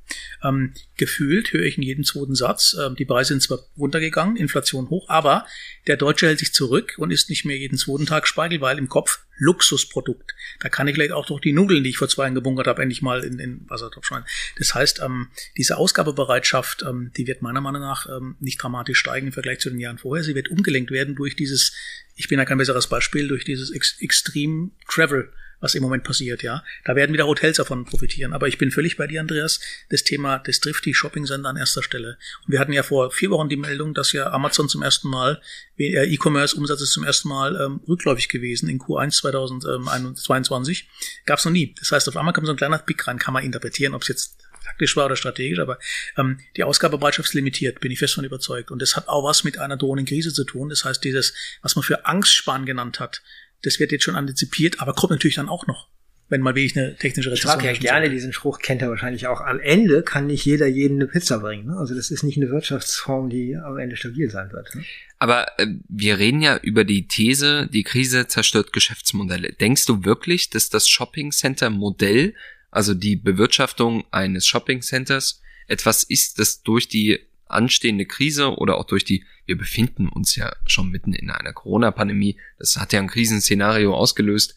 Ähm, 0.43 0.73
gefühlt 0.95 1.51
höre 1.51 1.63
ich 1.63 1.77
in 1.77 1.83
jedem 1.83 2.05
zweiten 2.05 2.35
Satz, 2.35 2.77
ähm, 2.79 2.95
die 2.95 3.05
Preise 3.05 3.33
sind 3.33 3.41
zwar 3.41 3.59
runtergegangen, 3.77 4.37
Inflation 4.37 4.89
hoch, 4.89 5.09
aber 5.09 5.45
der 5.85 5.97
Deutsche 5.97 6.27
hält 6.27 6.39
sich 6.39 6.53
zurück 6.53 6.95
und 6.97 7.11
isst 7.11 7.29
nicht 7.29 7.43
mehr 7.43 7.57
jeden 7.57 7.77
zweiten 7.77 8.05
Tag 8.05 8.25
Spargel, 8.25 8.61
weil 8.61 8.77
im 8.77 8.87
Kopf 8.87 9.26
Luxusprodukt. 9.37 10.33
Da 10.59 10.69
kann 10.69 10.87
ich 10.87 10.95
vielleicht 10.95 11.11
auch 11.11 11.25
durch 11.25 11.41
die 11.41 11.53
Nudeln, 11.53 11.83
die 11.83 11.91
ich 11.91 11.97
vor 11.97 12.09
zwei 12.09 12.23
Jahren 12.23 12.35
gebunkert 12.35 12.67
habe, 12.67 12.81
endlich 12.81 13.01
mal 13.01 13.23
in, 13.23 13.39
in 13.39 13.69
Wasser 13.69 13.89
drauf 13.89 14.05
schneiden. 14.05 14.25
Das 14.57 14.73
heißt, 14.73 15.01
ähm, 15.03 15.29
diese 15.57 15.77
Ausgabebereitschaft, 15.77 16.83
ähm, 16.87 17.11
die 17.15 17.27
wird 17.27 17.41
meiner 17.41 17.61
Meinung 17.61 17.81
nach 17.81 18.07
ähm, 18.09 18.35
nicht 18.39 18.61
dramatisch 18.61 18.99
steigen 18.99 19.27
im 19.27 19.33
Vergleich 19.33 19.59
zu 19.59 19.69
den 19.69 19.79
Jahren 19.79 19.97
vorher. 19.97 20.23
Sie 20.23 20.35
wird 20.35 20.49
umgelenkt 20.49 20.91
werden 20.91 21.15
durch 21.15 21.35
dieses, 21.35 21.73
ich 22.15 22.27
bin 22.27 22.39
ja 22.39 22.45
kein 22.45 22.57
besseres 22.57 22.87
Beispiel, 22.87 23.27
durch 23.27 23.45
dieses 23.45 23.71
Ex 23.71 23.97
Extreme 23.99 24.71
Travel 24.87 25.31
was 25.59 25.75
im 25.75 25.81
Moment 25.81 26.03
passiert, 26.03 26.43
ja. 26.43 26.63
Da 26.85 26.95
werden 26.95 27.13
wieder 27.13 27.25
Hotels 27.25 27.57
davon 27.57 27.85
profitieren. 27.85 28.33
Aber 28.33 28.47
ich 28.47 28.57
bin 28.57 28.71
völlig 28.71 28.97
bei 28.97 29.07
dir, 29.07 29.21
Andreas. 29.21 29.59
Das 29.89 30.03
Thema 30.03 30.39
des 30.39 30.59
Drifty 30.59 30.93
Shopping 30.93 31.25
Center 31.25 31.49
an 31.49 31.57
erster 31.57 31.81
Stelle. 31.81 32.17
Und 32.45 32.51
wir 32.51 32.59
hatten 32.59 32.73
ja 32.73 32.83
vor 32.83 33.11
vier 33.11 33.29
Wochen 33.31 33.49
die 33.49 33.57
Meldung, 33.57 33.93
dass 33.93 34.11
ja 34.11 34.31
Amazon 34.31 34.69
zum 34.69 34.83
ersten 34.83 35.09
Mal, 35.09 35.41
äh, 35.77 36.05
E-Commerce-Umsatz 36.13 36.81
ist 36.81 36.91
zum 36.91 37.03
ersten 37.03 37.29
Mal 37.29 37.59
ähm, 37.59 37.81
rückläufig 37.87 38.29
gewesen 38.29 38.69
in 38.69 38.79
Q1 38.79 39.17
2022. 39.17 40.87
Gab 41.25 41.39
es 41.39 41.45
noch 41.45 41.51
nie. 41.51 41.73
Das 41.79 41.91
heißt, 41.91 42.07
auf 42.07 42.17
einmal 42.17 42.33
kommt 42.33 42.47
so 42.47 42.53
ein 42.53 42.57
kleiner 42.57 42.77
Pick 42.77 43.07
rein, 43.07 43.17
kann 43.17 43.33
man 43.33 43.43
interpretieren, 43.43 43.93
ob 43.93 44.03
es 44.03 44.07
jetzt 44.07 44.37
taktisch 44.67 44.95
war 44.95 45.05
oder 45.05 45.15
strategisch, 45.15 45.59
aber 45.59 45.79
ähm, 46.17 46.39
die 46.55 46.63
Ausgabebereitschaft 46.63 47.29
ist 47.29 47.33
limitiert, 47.33 47.79
bin 47.79 47.91
ich 47.91 47.99
fest 47.99 48.15
von 48.15 48.25
überzeugt. 48.25 48.69
Und 48.69 48.81
das 48.81 48.95
hat 48.95 49.07
auch 49.07 49.23
was 49.23 49.43
mit 49.43 49.57
einer 49.57 49.77
drohenden 49.77 50.05
Krise 50.05 50.33
zu 50.33 50.43
tun. 50.43 50.69
Das 50.69 50.85
heißt, 50.85 51.03
dieses, 51.03 51.33
was 51.61 51.75
man 51.75 51.83
für 51.83 52.05
Angstsparen 52.05 52.65
genannt 52.65 52.99
hat, 52.99 53.21
das 53.63 53.79
wird 53.79 53.91
jetzt 53.91 54.03
schon 54.03 54.15
antizipiert, 54.15 54.79
aber 54.79 54.93
kommt 54.93 55.11
natürlich 55.11 55.35
dann 55.35 55.49
auch 55.49 55.67
noch, 55.67 55.89
wenn 56.29 56.41
mal 56.41 56.55
wirklich 56.55 56.77
eine 56.77 56.95
technische 56.95 57.31
Rezession 57.31 57.59
Ich 57.59 57.65
mag 57.65 57.73
ja 57.73 57.79
gerne 57.79 58.09
diesen 58.09 58.33
Spruch, 58.33 58.59
kennt 58.59 58.81
er 58.81 58.89
wahrscheinlich 58.89 59.27
auch. 59.27 59.41
Am 59.41 59.59
Ende 59.59 60.03
kann 60.03 60.27
nicht 60.27 60.45
jeder 60.45 60.67
jeden 60.67 60.97
eine 60.97 61.07
Pizza 61.07 61.39
bringen. 61.39 61.67
Ne? 61.67 61.77
Also 61.77 61.95
das 61.95 62.11
ist 62.11 62.23
nicht 62.23 62.37
eine 62.37 62.49
Wirtschaftsform, 62.49 63.29
die 63.29 63.55
am 63.55 63.77
Ende 63.77 63.95
stabil 63.95 64.29
sein 64.29 64.51
wird. 64.51 64.75
Ne? 64.75 64.83
Aber 65.19 65.47
äh, 65.57 65.67
wir 65.87 66.19
reden 66.19 66.41
ja 66.41 66.57
über 66.57 66.83
die 66.83 67.07
These, 67.07 67.69
die 67.71 67.83
Krise 67.83 68.27
zerstört 68.27 68.73
Geschäftsmodelle. 68.73 69.53
Denkst 69.53 69.85
du 69.85 70.03
wirklich, 70.03 70.49
dass 70.49 70.69
das 70.69 70.89
Shopping 70.89 71.31
Center 71.31 71.69
Modell, 71.69 72.33
also 72.71 72.93
die 72.93 73.15
Bewirtschaftung 73.15 74.05
eines 74.11 74.45
Shopping 74.45 74.81
Centers, 74.81 75.41
etwas 75.67 76.03
ist, 76.03 76.39
das 76.39 76.61
durch 76.61 76.87
die 76.87 77.19
anstehende 77.45 78.05
Krise 78.05 78.57
oder 78.57 78.77
auch 78.77 78.85
durch 78.85 79.05
die, 79.05 79.23
wir 79.47 79.57
befinden 79.57 80.09
uns 80.09 80.35
ja 80.35 80.53
schon 80.67 80.89
mitten 80.89 81.13
in 81.13 81.31
einer 81.31 81.53
Corona-Pandemie, 81.53 82.37
das 82.59 82.77
hat 82.77 82.93
ja 82.93 82.99
ein 82.99 83.07
Krisenszenario 83.07 83.95
ausgelöst, 83.95 84.55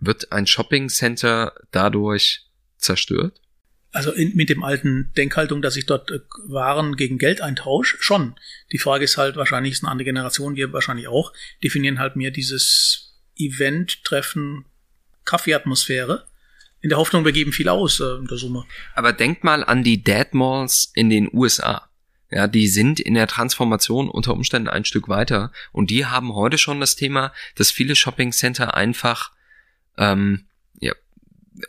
wird 0.00 0.32
ein 0.32 0.46
Shopping-Center 0.46 1.54
dadurch 1.70 2.46
zerstört? 2.78 3.40
Also 3.92 4.12
in, 4.12 4.34
mit 4.34 4.48
dem 4.48 4.64
alten 4.64 5.12
Denkhaltung, 5.16 5.62
dass 5.62 5.76
ich 5.76 5.84
dort 5.84 6.10
äh, 6.10 6.20
Waren 6.46 6.96
gegen 6.96 7.18
Geld 7.18 7.40
eintausche, 7.40 7.96
schon. 8.00 8.36
Die 8.72 8.78
Frage 8.78 9.04
ist 9.04 9.18
halt, 9.18 9.36
wahrscheinlich 9.36 9.72
ist 9.72 9.84
eine 9.84 9.90
andere 9.90 10.06
Generation, 10.06 10.56
wir 10.56 10.72
wahrscheinlich 10.72 11.08
auch, 11.08 11.32
definieren 11.62 11.98
halt 11.98 12.16
mehr 12.16 12.30
dieses 12.30 13.18
Event-Treffen, 13.36 14.64
Kaffeeatmosphäre 15.24 16.26
in 16.80 16.88
der 16.88 16.98
Hoffnung, 16.98 17.24
wir 17.24 17.32
geben 17.32 17.52
viel 17.52 17.68
aus 17.68 18.00
äh, 18.00 18.16
in 18.16 18.26
der 18.26 18.38
Summe. 18.38 18.64
Aber 18.94 19.12
denk 19.12 19.44
mal 19.44 19.62
an 19.64 19.84
die 19.84 20.02
Dead 20.02 20.32
Malls 20.32 20.90
in 20.94 21.10
den 21.10 21.28
USA. 21.32 21.89
Ja, 22.30 22.46
die 22.46 22.68
sind 22.68 23.00
in 23.00 23.14
der 23.14 23.26
Transformation 23.26 24.08
unter 24.08 24.32
Umständen 24.32 24.68
ein 24.68 24.84
Stück 24.84 25.08
weiter 25.08 25.52
und 25.72 25.90
die 25.90 26.06
haben 26.06 26.34
heute 26.34 26.58
schon 26.58 26.80
das 26.80 26.94
Thema, 26.94 27.32
dass 27.56 27.70
viele 27.70 27.96
Shopping 27.96 28.32
Center 28.32 28.74
einfach 28.74 29.32
ähm, 29.98 30.44
ja, 30.78 30.92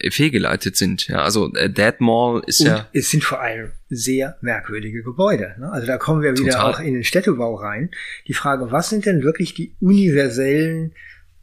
fehlgeleitet 0.10 0.78
sind. 0.78 1.08
Ja, 1.08 1.24
also 1.24 1.54
äh, 1.56 1.70
Dead 1.70 2.00
Mall 2.00 2.44
ist 2.46 2.62
und 2.62 2.68
ja. 2.68 2.88
Es 2.94 3.10
sind 3.10 3.24
vor 3.24 3.42
allem 3.42 3.72
sehr 3.90 4.38
merkwürdige 4.42 5.04
Gebäude. 5.04 5.56
Ne? 5.60 5.72
Also 5.72 5.88
da 5.88 5.98
kommen 5.98 6.22
wir 6.22 6.38
wieder 6.38 6.54
Total. 6.54 6.74
auch 6.74 6.80
in 6.80 6.94
den 6.94 7.04
Städtebau 7.04 7.56
rein. 7.56 7.90
Die 8.28 8.34
Frage, 8.34 8.72
was 8.72 8.90
sind 8.90 9.06
denn 9.06 9.24
wirklich 9.24 9.54
die 9.54 9.74
universellen 9.80 10.94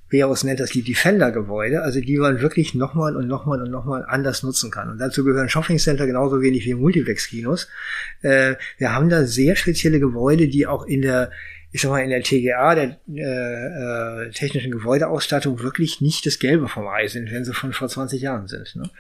Berus 0.09 0.45
nennt 0.45 0.61
das 0.61 0.71
die 0.71 0.83
Defender-Gebäude, 0.83 1.83
also 1.83 2.01
die 2.01 2.17
man 2.17 2.41
wirklich 2.41 2.75
nochmal 2.75 3.17
und 3.17 3.27
nochmal 3.27 3.61
und 3.61 3.71
nochmal 3.71 4.05
anders 4.07 4.43
nutzen 4.43 4.71
kann. 4.71 4.91
Und 4.91 4.99
dazu 4.99 5.25
gehören 5.25 5.49
Shopping-Center 5.49 6.07
genauso 6.07 6.41
wenig 6.41 6.65
wie 6.65 6.75
Multiplex-Kinos. 6.75 7.69
Äh, 8.23 8.55
wir 8.79 8.95
haben 8.95 9.09
da 9.09 9.25
sehr 9.25 9.57
spezielle 9.57 10.01
Gebäude, 10.01 10.49
die 10.49 10.67
auch 10.67 10.87
in 10.87 11.03
der, 11.03 11.31
ich 11.73 11.83
sag 11.83 11.91
mal, 11.91 12.03
in 12.03 12.11
der 12.11 12.23
TGA, 12.23 12.75
der 12.75 12.99
äh, 13.15 14.27
äh, 14.27 14.31
technischen 14.31 14.71
Gebäudeausstattung, 14.71 15.61
wirklich 15.61 16.01
nicht 16.01 16.25
das 16.25 16.39
Gelbe 16.39 16.69
vom 16.69 16.89
Ei 16.89 17.07
sind, 17.09 17.31
wenn 17.31 17.45
sie 17.45 17.53
von 17.53 17.73
vor 17.73 17.89
20 17.89 18.23
Jahren 18.23 18.49
sind. 18.49 18.77
Ne? 18.77 18.91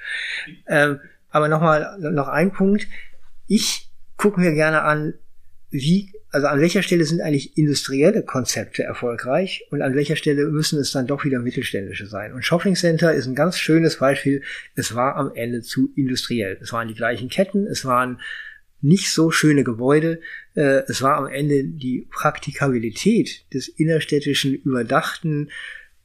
Ähm, 0.68 1.00
aber 1.30 1.48
nochmal, 1.48 1.98
noch 1.98 2.28
ein 2.28 2.52
Punkt. 2.52 2.86
Ich 3.46 3.88
gucke 4.16 4.40
mir 4.40 4.52
gerne 4.52 4.82
an, 4.82 5.14
wie 5.70 6.12
also 6.30 6.46
an 6.46 6.60
welcher 6.60 6.82
Stelle 6.82 7.04
sind 7.04 7.22
eigentlich 7.22 7.56
industrielle 7.56 8.22
Konzepte 8.22 8.82
erfolgreich 8.82 9.64
und 9.70 9.80
an 9.80 9.94
welcher 9.94 10.16
Stelle 10.16 10.46
müssen 10.48 10.78
es 10.78 10.92
dann 10.92 11.06
doch 11.06 11.24
wieder 11.24 11.38
mittelständische 11.38 12.06
sein. 12.06 12.34
Und 12.34 12.44
Shopping 12.44 12.74
Center 12.74 13.14
ist 13.14 13.26
ein 13.26 13.34
ganz 13.34 13.58
schönes 13.58 13.96
Beispiel. 13.96 14.42
Es 14.74 14.94
war 14.94 15.16
am 15.16 15.32
Ende 15.34 15.62
zu 15.62 15.90
industriell. 15.96 16.58
Es 16.60 16.72
waren 16.72 16.88
die 16.88 16.94
gleichen 16.94 17.30
Ketten, 17.30 17.66
es 17.66 17.84
waren 17.84 18.20
nicht 18.80 19.10
so 19.10 19.30
schöne 19.30 19.64
Gebäude. 19.64 20.20
Äh, 20.54 20.82
es 20.86 21.00
war 21.02 21.16
am 21.16 21.26
Ende 21.26 21.64
die 21.64 22.06
Praktikabilität 22.10 23.52
des 23.54 23.68
innerstädtischen 23.68 24.54
überdachten 24.54 25.50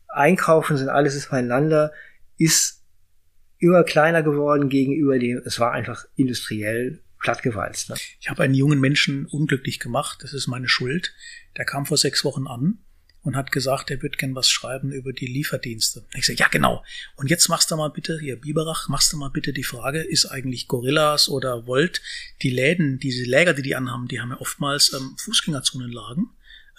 Einkaufens 0.08 0.82
und 0.82 0.90
alles 0.90 1.16
ist 1.16 1.32
beieinander, 1.32 1.92
ist 2.38 2.82
immer 3.60 3.84
kleiner 3.84 4.24
geworden 4.24 4.70
gegenüber 4.70 5.20
dem, 5.20 5.42
es 5.46 5.60
war 5.60 5.72
einfach 5.72 6.06
industriell 6.16 7.03
plattgewalzt. 7.24 7.90
Ne? 7.90 7.96
Ich 8.20 8.30
habe 8.30 8.44
einen 8.44 8.54
jungen 8.54 8.80
Menschen 8.80 9.26
unglücklich 9.26 9.80
gemacht, 9.80 10.20
das 10.22 10.34
ist 10.34 10.48
meine 10.48 10.68
Schuld. 10.68 11.14
Der 11.58 11.66
kam 11.66 11.88
vor 11.88 11.98
sechs 11.98 12.24
Wochen 12.24 12.46
an 12.48 12.80
und 13.24 13.36
hat 13.36 13.52
gesagt, 13.52 13.90
er 13.90 14.02
würde 14.02 14.18
gern 14.18 14.36
was 14.36 14.50
schreiben 14.50 14.92
über 14.92 15.14
die 15.14 15.26
Lieferdienste. 15.26 16.06
Ich 16.14 16.28
sage, 16.28 16.40
ja 16.40 16.48
genau. 16.50 16.84
Und 17.16 17.30
jetzt 17.30 17.48
machst 17.48 17.72
du 17.72 17.78
mal 17.78 17.90
bitte, 17.90 18.20
hier 18.20 18.36
Biberach, 18.36 18.90
machst 18.90 19.12
du 19.14 19.18
mal 19.18 19.30
bitte 19.30 19.54
die 19.54 19.64
Frage, 19.64 20.02
ist 20.02 20.26
eigentlich 20.26 20.68
Gorillas 20.68 21.30
oder 21.30 21.66
Volt, 21.66 22.02
die 22.42 22.50
Läden, 22.50 23.00
diese 23.00 23.24
Läger, 23.24 23.54
die 23.54 23.62
die 23.62 23.76
anhaben, 23.76 24.08
die 24.08 24.20
haben 24.20 24.32
ja 24.32 24.40
oftmals 24.40 24.94
ähm, 24.94 25.16
Fußgängerzonenlagen. 25.18 26.30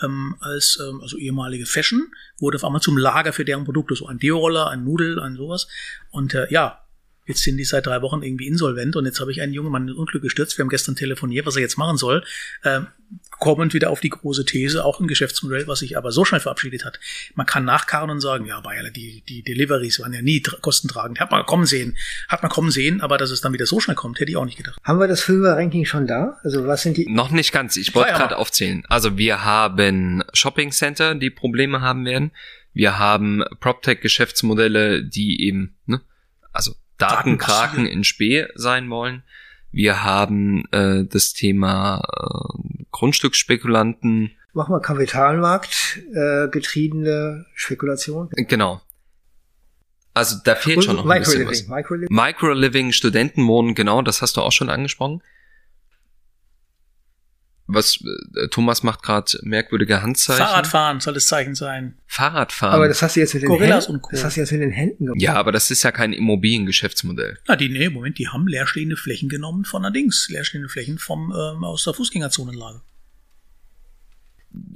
Ähm, 0.03 0.35
als 0.41 0.79
ähm, 0.83 1.01
also 1.01 1.17
ehemalige 1.17 1.67
Fashion 1.67 2.09
wurde 2.39 2.57
auf 2.57 2.65
einmal 2.65 2.81
zum 2.81 2.99
Lager 2.99 3.33
für 3.33 3.45
deren 3.45 3.65
Produkte, 3.65 3.95
so 3.95 4.09
ein 4.09 4.19
Deo-Roller, 4.19 4.69
ein 4.69 4.85
Nudel, 4.85 5.21
ein 5.21 5.37
sowas. 5.37 5.69
Und 6.11 6.35
äh, 6.35 6.49
ja, 6.51 6.84
Jetzt 7.27 7.43
sind 7.43 7.57
die 7.57 7.65
seit 7.65 7.87
drei 7.87 8.03
Wochen 8.03 8.23
irgendwie 8.23 8.47
insolvent 8.47 8.97
und 8.97 9.07
jetzt 9.07 9.21
habe 9.21 9.33
ich 9.33 9.41
einen 9.41 9.53
jungen 9.53 9.73
Mann 9.73 9.89
in 9.89 9.95
Unglück 9.95 10.23
gestürzt. 10.23 10.59
Wir 10.59 10.63
haben 10.63 10.71
gestern 10.71 10.97
telefoniert, 10.97 11.47
was 11.47 11.57
er 11.57 11.63
jetzt 11.63 11.79
machen 11.79 11.97
soll. 11.97 12.25
Ähm, 12.65 12.87
kommend 13.31 13.75
wieder 13.75 13.91
auf 13.91 14.01
die 14.01 14.11
große 14.11 14.45
These, 14.45 14.85
auch 14.85 15.01
ein 15.01 15.09
Geschäftsmodell, 15.09 15.67
was 15.67 15.81
sich 15.81 15.97
aber 15.97 16.13
so 16.13 16.25
schnell 16.25 16.41
verabschiedet 16.41 16.85
hat. 16.85 17.01
Man 17.35 17.47
kann 17.47 17.65
nachkarren 17.65 18.11
und 18.11 18.21
sagen, 18.21 18.47
ja, 18.47 18.61
Bayerle, 18.61 18.91
die, 18.91 19.23
die 19.29 19.43
Deliveries 19.43 20.01
waren 20.01 20.13
ja 20.13 20.23
nie 20.23 20.41
kostentragend. 20.41 21.21
Hat 21.21 21.31
man 21.31 21.45
kommen 21.47 21.67
sehen, 21.67 21.97
hat 22.29 22.43
man 22.43 22.51
kommen 22.51 22.71
sehen, 22.71 23.01
aber 23.01 23.19
dass 23.19 23.31
es 23.31 23.41
dann 23.41 23.53
wieder 23.53 23.67
so 23.67 23.81
schnell 23.81 23.97
kommt, 23.97 24.21
hätte 24.21 24.31
ich 24.31 24.37
auch 24.37 24.45
nicht 24.45 24.57
gedacht. 24.57 24.79
Haben 24.83 24.99
wir 24.99 25.09
das 25.09 25.23
Fünfer-Ranking 25.23 25.85
schon 25.85 26.07
da? 26.07 26.39
Also 26.43 26.67
was 26.67 26.83
sind 26.83 26.97
die? 26.97 27.07
Noch 27.09 27.31
nicht 27.31 27.53
ganz. 27.53 27.77
Ich 27.77 27.95
wollte 27.95 28.13
gerade 28.13 28.37
aufzählen. 28.37 28.85
Also 28.89 29.19
wir 29.19 29.45
haben 29.45 30.23
Shopping 30.33 30.73
Center, 30.73 31.15
die 31.15 31.31
Probleme 31.31 31.81
haben 31.81 32.05
werden. 32.05 32.33
Wir 32.73 32.99
haben 32.99 33.45
PropTech-Geschäftsmodelle, 33.61 35.05
die 35.05 35.43
eben, 35.43 35.77
ne, 35.87 36.01
also 36.53 36.75
Datenkraken 36.99 37.87
in 37.87 38.05
Spee 38.05 38.47
sein 38.55 38.89
wollen. 38.91 39.23
Wir 39.73 40.05
haben 40.05 40.65
äh, 40.71 41.05
das 41.05 41.33
Thema 41.33 42.03
äh, 42.03 42.85
Grundstücksspekulanten. 42.93 44.31
Machen 44.53 44.73
wir 44.73 44.81
Kapitalmarkt 44.81 46.01
äh, 46.15 46.49
getriebene 46.49 47.47
Spekulation. 47.55 48.31
Genau. 48.37 48.81
Also 50.13 50.37
da 50.45 50.55
fehlt 50.55 50.77
Und 50.79 50.83
schon 50.85 50.97
noch 50.97 51.07
ein 51.11 51.19
bisschen 51.19 51.49
was. 51.49 51.67
Microliving. 51.67 52.15
Microliving, 52.15 52.93
Studentenwohnen, 52.93 53.75
genau, 53.75 54.01
das 54.01 54.23
hast 54.23 54.37
du 54.37 54.43
auch 54.43 54.53
schon 54.53 54.71
angesprochen 54.71 55.23
was 57.75 57.99
äh, 58.37 58.49
Thomas 58.49 58.83
macht 58.83 59.03
gerade 59.03 59.39
merkwürdige 59.43 60.03
Handzeichen. 60.03 60.45
Fahrradfahren 60.45 61.01
soll 61.01 61.15
das 61.15 61.27
Zeichen 61.27 61.55
sein. 61.55 61.99
Fahrradfahren. 62.07 62.75
Aber 62.75 62.89
das 62.89 63.03
hast 63.03 63.17
du 63.17 63.21
jetzt 63.21 63.35
mit 63.35 63.43
den 63.43 63.49
Gorillas 63.49 63.85
Händen, 63.85 63.97
und 63.97 64.03
Co. 64.03 64.11
Das 64.13 64.25
hast 64.25 64.37
du 64.37 64.41
jetzt 64.41 64.53
mit 64.53 64.61
den 64.61 64.71
Händen 64.71 65.07
gemacht. 65.07 65.21
Ja, 65.21 65.35
aber 65.35 65.53
das 65.53 65.71
ist 65.71 65.83
ja 65.83 65.93
kein 65.93 66.13
Immobiliengeschäftsmodell. 66.13 67.39
Na, 67.47 67.57
die, 67.57 67.69
nee, 67.69 67.89
Moment, 67.89 68.19
die 68.19 68.29
haben 68.29 68.47
leerstehende 68.47 68.97
Flächen 68.97 69.29
genommen 69.29 69.65
von 69.65 69.85
allerdings 69.85 70.29
leerstehende 70.29 70.69
Flächen 70.69 70.99
vom 70.99 71.33
ähm, 71.33 71.65
aus 71.65 71.85
der 71.85 71.95
Fußgängerzonenlage. 71.95 72.81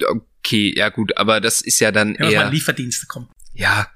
Okay, 0.06 0.74
ja 0.76 0.88
gut, 0.88 1.16
aber 1.16 1.40
das 1.40 1.61
ist 1.61 1.80
ja 1.80 1.92
dann 1.92 2.14
ja, 2.14 2.30
eher 2.30 2.50
Lieferdienste 2.50 3.06
kommen. 3.06 3.28
Ja. 3.54 3.88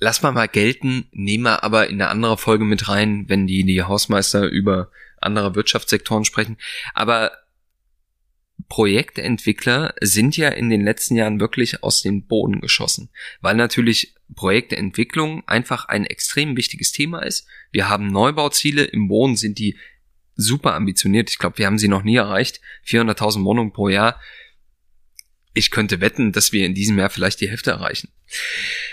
Lass 0.00 0.22
mal 0.22 0.32
mal 0.32 0.48
gelten, 0.48 1.06
nehmen 1.12 1.44
wir 1.44 1.64
aber 1.64 1.88
in 1.88 1.94
eine 1.94 2.10
andere 2.10 2.36
Folge 2.36 2.64
mit 2.64 2.88
rein, 2.88 3.24
wenn 3.28 3.46
die 3.46 3.64
die 3.64 3.82
Hausmeister 3.82 4.48
über 4.48 4.90
andere 5.20 5.54
Wirtschaftssektoren 5.54 6.24
sprechen, 6.24 6.58
aber 6.92 7.32
Projektentwickler 8.68 9.94
sind 10.00 10.36
ja 10.36 10.48
in 10.48 10.70
den 10.70 10.82
letzten 10.82 11.16
Jahren 11.16 11.40
wirklich 11.40 11.82
aus 11.82 12.02
dem 12.02 12.26
Boden 12.26 12.60
geschossen, 12.60 13.10
weil 13.40 13.56
natürlich 13.56 14.14
Projektentwicklung 14.34 15.46
einfach 15.46 15.86
ein 15.86 16.06
extrem 16.06 16.56
wichtiges 16.56 16.92
Thema 16.92 17.20
ist. 17.20 17.46
Wir 17.72 17.88
haben 17.88 18.06
Neubauziele, 18.06 18.84
im 18.84 19.08
Wohnen 19.08 19.36
sind 19.36 19.58
die 19.58 19.76
super 20.36 20.74
ambitioniert. 20.74 21.30
Ich 21.30 21.38
glaube, 21.38 21.58
wir 21.58 21.66
haben 21.66 21.78
sie 21.78 21.88
noch 21.88 22.02
nie 22.02 22.16
erreicht. 22.16 22.60
400.000 22.86 23.44
Wohnungen 23.44 23.72
pro 23.72 23.88
Jahr. 23.88 24.20
Ich 25.52 25.70
könnte 25.70 26.00
wetten, 26.00 26.32
dass 26.32 26.52
wir 26.52 26.66
in 26.66 26.74
diesem 26.74 26.98
Jahr 26.98 27.10
vielleicht 27.10 27.40
die 27.40 27.48
Hälfte 27.48 27.70
erreichen. 27.70 28.08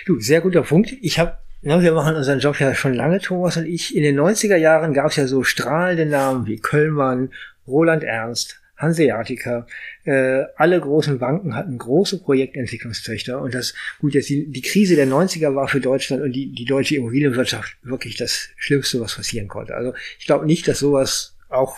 Du, 0.05 0.19
sehr 0.19 0.41
guter 0.41 0.61
Punkt. 0.61 0.93
Ich 1.01 1.17
habe 1.17 1.37
ja, 1.63 1.79
wir 1.79 1.93
machen 1.93 2.15
unseren 2.15 2.39
Job 2.39 2.59
ja 2.59 2.73
schon 2.73 2.95
lange, 2.95 3.19
Thomas 3.19 3.57
und 3.57 3.67
ich. 3.67 3.95
In 3.95 4.01
den 4.01 4.19
90er 4.19 4.55
Jahren 4.55 4.93
gab 4.93 5.11
es 5.11 5.15
ja 5.15 5.27
so 5.27 5.43
strahlende 5.43 6.07
Namen 6.07 6.47
wie 6.47 6.57
Köllmann, 6.57 7.31
Roland 7.67 8.03
Ernst, 8.03 8.60
Hanseatica, 8.81 9.67
äh, 10.03 10.43
alle 10.55 10.79
großen 10.79 11.19
Banken 11.19 11.55
hatten 11.55 11.77
große 11.77 12.21
Projektentwicklungstöchter 12.21 13.41
und 13.41 13.53
das, 13.53 13.73
gut, 13.99 14.13
jetzt 14.13 14.29
die, 14.29 14.51
die 14.51 14.61
Krise 14.61 14.95
der 14.95 15.07
90er 15.07 15.55
war 15.55 15.67
für 15.67 15.79
Deutschland 15.79 16.23
und 16.23 16.33
die, 16.33 16.51
die 16.51 16.65
deutsche 16.65 16.95
Immobilienwirtschaft 16.95 17.77
wirklich 17.83 18.17
das 18.17 18.49
Schlimmste, 18.57 18.99
was 18.99 19.15
passieren 19.15 19.47
konnte. 19.47 19.75
Also 19.75 19.93
ich 20.19 20.25
glaube 20.25 20.45
nicht, 20.45 20.67
dass 20.67 20.79
sowas 20.79 21.37
auch 21.49 21.77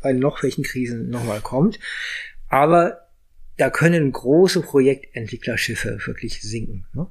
bei 0.00 0.12
noch 0.12 0.42
welchen 0.42 0.64
Krisen 0.64 1.08
nochmal 1.10 1.40
kommt. 1.40 1.78
Aber 2.48 3.01
da 3.62 3.70
können 3.70 4.10
große 4.10 4.60
Projektentwicklerschiffe 4.60 5.96
wirklich 6.04 6.42
sinken. 6.42 6.84
Ne? 6.94 7.06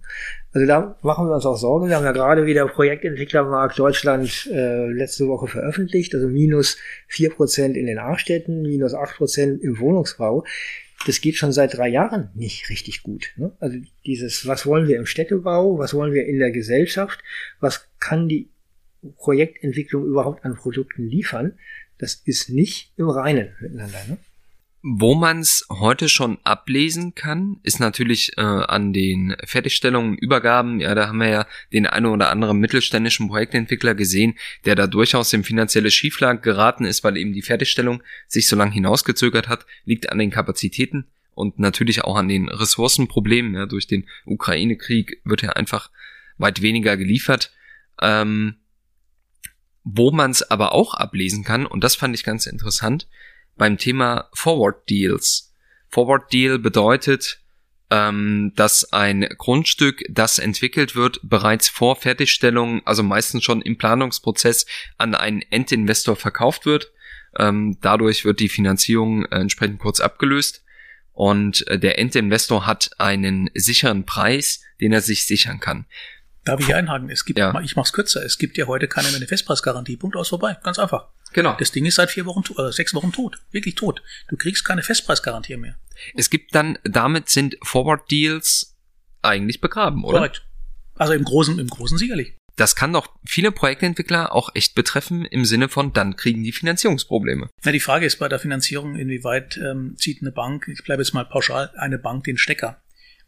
Also 0.52 0.68
da 0.68 0.98
machen 1.02 1.30
wir 1.30 1.36
uns 1.36 1.46
auch 1.46 1.56
Sorgen. 1.56 1.88
Wir 1.88 1.96
haben 1.96 2.04
ja 2.04 2.12
gerade 2.12 2.46
wieder 2.46 2.68
Projektentwicklermarkt 2.68 3.80
Deutschland 3.80 4.50
äh, 4.52 4.88
letzte 4.88 5.30
Woche 5.30 5.48
veröffentlicht, 5.48 6.14
also 6.14 6.28
minus 6.28 6.76
vier 7.08 7.30
Prozent 7.30 7.78
in 7.78 7.86
den 7.86 8.00
A-Städten, 8.00 8.64
minus 8.64 8.94
acht 8.94 9.16
Prozent 9.16 9.64
im 9.64 9.80
Wohnungsbau. 9.80 10.44
Das 11.06 11.22
geht 11.22 11.38
schon 11.38 11.54
seit 11.54 11.78
drei 11.78 11.88
Jahren 11.88 12.32
nicht 12.36 12.70
richtig 12.70 13.02
gut. 13.02 13.32
Ne? 13.38 13.54
Also 13.62 13.78
dieses, 14.06 14.46
was 14.46 14.66
wollen 14.66 14.90
wir 14.90 14.98
im 14.98 15.06
Städtebau, 15.06 15.80
was 15.80 15.94
wollen 15.94 16.12
wir 16.12 16.26
in 16.26 16.38
der 16.38 16.52
Gesellschaft, 16.52 17.22
was 17.62 17.88
kann 18.02 18.28
die 18.28 18.50
Projektentwicklung 19.16 20.04
überhaupt 20.04 20.44
an 20.44 20.58
Produkten 20.58 21.08
liefern, 21.08 21.54
das 21.98 22.16
ist 22.26 22.50
nicht 22.50 22.92
im 22.98 23.08
Reinen 23.08 23.56
miteinander. 23.62 24.00
Ne? 24.10 24.18
Wo 24.84 25.14
man 25.14 25.42
es 25.42 25.68
heute 25.70 26.10
schon 26.10 26.40
ablesen 26.44 27.14
kann, 27.14 27.60
ist 27.62 27.80
natürlich 27.80 28.36
äh, 28.38 28.42
an 28.42 28.94
den 28.94 29.36
Fertigstellungen, 29.46 30.18
Übergaben. 30.18 30.80
Ja, 30.80 30.96
da 30.96 31.08
haben 31.08 31.20
wir 31.20 31.30
ja 31.30 31.48
den 31.72 31.86
einen 31.86 32.08
oder 32.08 32.32
anderen 32.32 32.58
mittelständischen 32.58 33.28
Projektentwickler 33.28 33.94
gesehen, 33.94 34.40
der 34.66 34.74
da 34.74 34.88
durchaus 34.88 35.34
in 35.34 35.44
finanzielle 35.44 35.92
Schieflage 35.92 36.42
geraten 36.42 36.86
ist, 36.86 37.04
weil 37.04 37.18
eben 37.18 37.32
die 37.32 37.44
Fertigstellung 37.44 38.02
sich 38.28 38.48
so 38.48 38.56
lange 38.56 38.72
hinausgezögert 38.72 39.50
hat, 39.50 39.68
liegt 39.86 40.12
an 40.12 40.18
den 40.18 40.32
Kapazitäten 40.32 41.06
und 41.36 41.60
natürlich 41.60 42.04
auch 42.04 42.16
an 42.16 42.28
den 42.28 42.50
Ressourcenproblemen. 42.50 43.54
Ja, 43.54 43.68
durch 43.68 43.86
den 43.86 44.08
Ukraine-Krieg 44.26 45.22
wird 45.24 45.44
ja 45.44 45.52
einfach 45.52 45.92
weit 46.40 46.64
weniger 46.64 46.98
geliefert. 46.98 47.52
Ähm, 48.02 48.56
wo 49.84 50.12
man 50.12 50.32
es 50.32 50.50
aber 50.50 50.74
auch 50.74 50.96
ablesen 50.96 51.44
kann, 51.44 51.68
und 51.68 51.84
das 51.84 51.96
fand 51.96 52.16
ich 52.16 52.24
ganz 52.24 52.48
interessant, 52.48 53.08
beim 53.58 53.78
Thema 53.78 54.30
Forward 54.34 54.90
Deals. 54.90 55.54
Forward 55.90 56.32
Deal 56.32 56.60
bedeutet, 56.60 57.40
ähm, 57.90 58.54
dass 58.56 58.94
ein 58.94 59.28
Grundstück, 59.38 60.04
das 60.10 60.40
entwickelt 60.40 60.96
wird, 60.96 61.20
bereits 61.24 61.68
vor 61.68 61.98
Fertigstellung, 61.98 62.82
also 62.86 63.04
meistens 63.04 63.44
schon 63.44 63.62
im 63.62 63.78
Planungsprozess, 63.78 64.66
an 64.98 65.14
einen 65.14 65.42
Endinvestor 65.42 66.16
verkauft 66.16 66.66
wird. 66.66 66.92
Ähm, 67.38 67.78
dadurch 67.82 68.26
wird 68.26 68.40
die 68.40 68.50
Finanzierung 68.50 69.26
äh, 69.26 69.40
entsprechend 69.40 69.80
kurz 69.80 70.00
abgelöst 70.00 70.64
und 71.14 71.68
äh, 71.68 71.78
der 71.78 72.00
Endinvestor 72.00 72.66
hat 72.66 72.92
einen 72.98 73.50
sicheren 73.54 74.06
Preis, 74.06 74.62
den 74.80 74.94
er 74.94 75.02
sich 75.02 75.26
sichern 75.26 75.60
kann. 75.60 75.86
Darf 76.44 76.60
ich 76.60 76.74
einhaken? 76.74 77.10
Es 77.10 77.26
gibt, 77.26 77.38
ja. 77.38 77.60
ich 77.62 77.76
mach's 77.76 77.94
kürzer, 77.94 78.26
es 78.26 78.38
gibt 78.38 78.58
ja 78.58 78.66
heute 78.66 78.88
keine 78.88 79.12
mehr 79.12 79.28
Festpreisgarantie. 79.28 79.98
Punkt 79.98 80.16
aus 80.16 80.30
vorbei. 80.30 80.58
Ganz 80.64 80.80
einfach. 80.80 81.10
Genau. 81.34 81.56
Das 81.58 81.72
Ding 81.72 81.86
ist 81.86 81.96
seit 81.96 82.12
vier 82.12 82.26
Wochen, 82.26 82.44
äh, 82.58 82.72
sechs 82.72 82.94
Wochen 82.94 83.12
tot. 83.12 83.40
Wirklich 83.52 83.76
tot. 83.76 84.02
Du 84.28 84.38
kriegst 84.38 84.66
keine 84.66 84.84
Festpreisgarantie 84.84 85.58
mehr. 85.58 85.76
Es 86.16 86.30
gibt 86.30 86.56
dann, 86.56 86.78
damit 86.84 87.30
sind 87.30 87.58
Forward 87.64 88.10
Deals 88.10 88.76
eigentlich 89.22 89.62
begraben, 89.62 90.04
oder? 90.04 90.20
Korrekt. 90.20 90.46
Also 90.96 91.14
im 91.14 91.24
Großen, 91.24 91.58
im 91.60 91.68
Großen 91.68 91.98
sicherlich. 91.98 92.34
Das 92.58 92.76
kann 92.76 92.94
doch 92.94 93.08
viele 93.26 93.52
Projektentwickler 93.52 94.34
auch 94.34 94.54
echt 94.54 94.76
betreffen 94.76 95.26
im 95.26 95.46
Sinne 95.46 95.70
von, 95.70 95.94
dann 95.94 96.16
kriegen 96.16 96.44
die 96.44 96.52
Finanzierungsprobleme. 96.52 97.50
Na, 97.64 97.72
die 97.72 97.80
Frage 97.80 98.06
ist 98.06 98.18
bei 98.20 98.28
der 98.28 98.40
Finanzierung, 98.40 98.96
inwieweit 98.96 99.58
ähm, 99.58 99.96
zieht 99.98 100.22
eine 100.22 100.32
Bank, 100.32 100.68
ich 100.68 100.84
bleibe 100.84 101.02
jetzt 101.02 101.14
mal 101.14 101.26
pauschal, 101.26 101.72
eine 101.78 101.98
Bank 101.98 102.26
den 102.26 102.38
Stecker. 102.38 102.81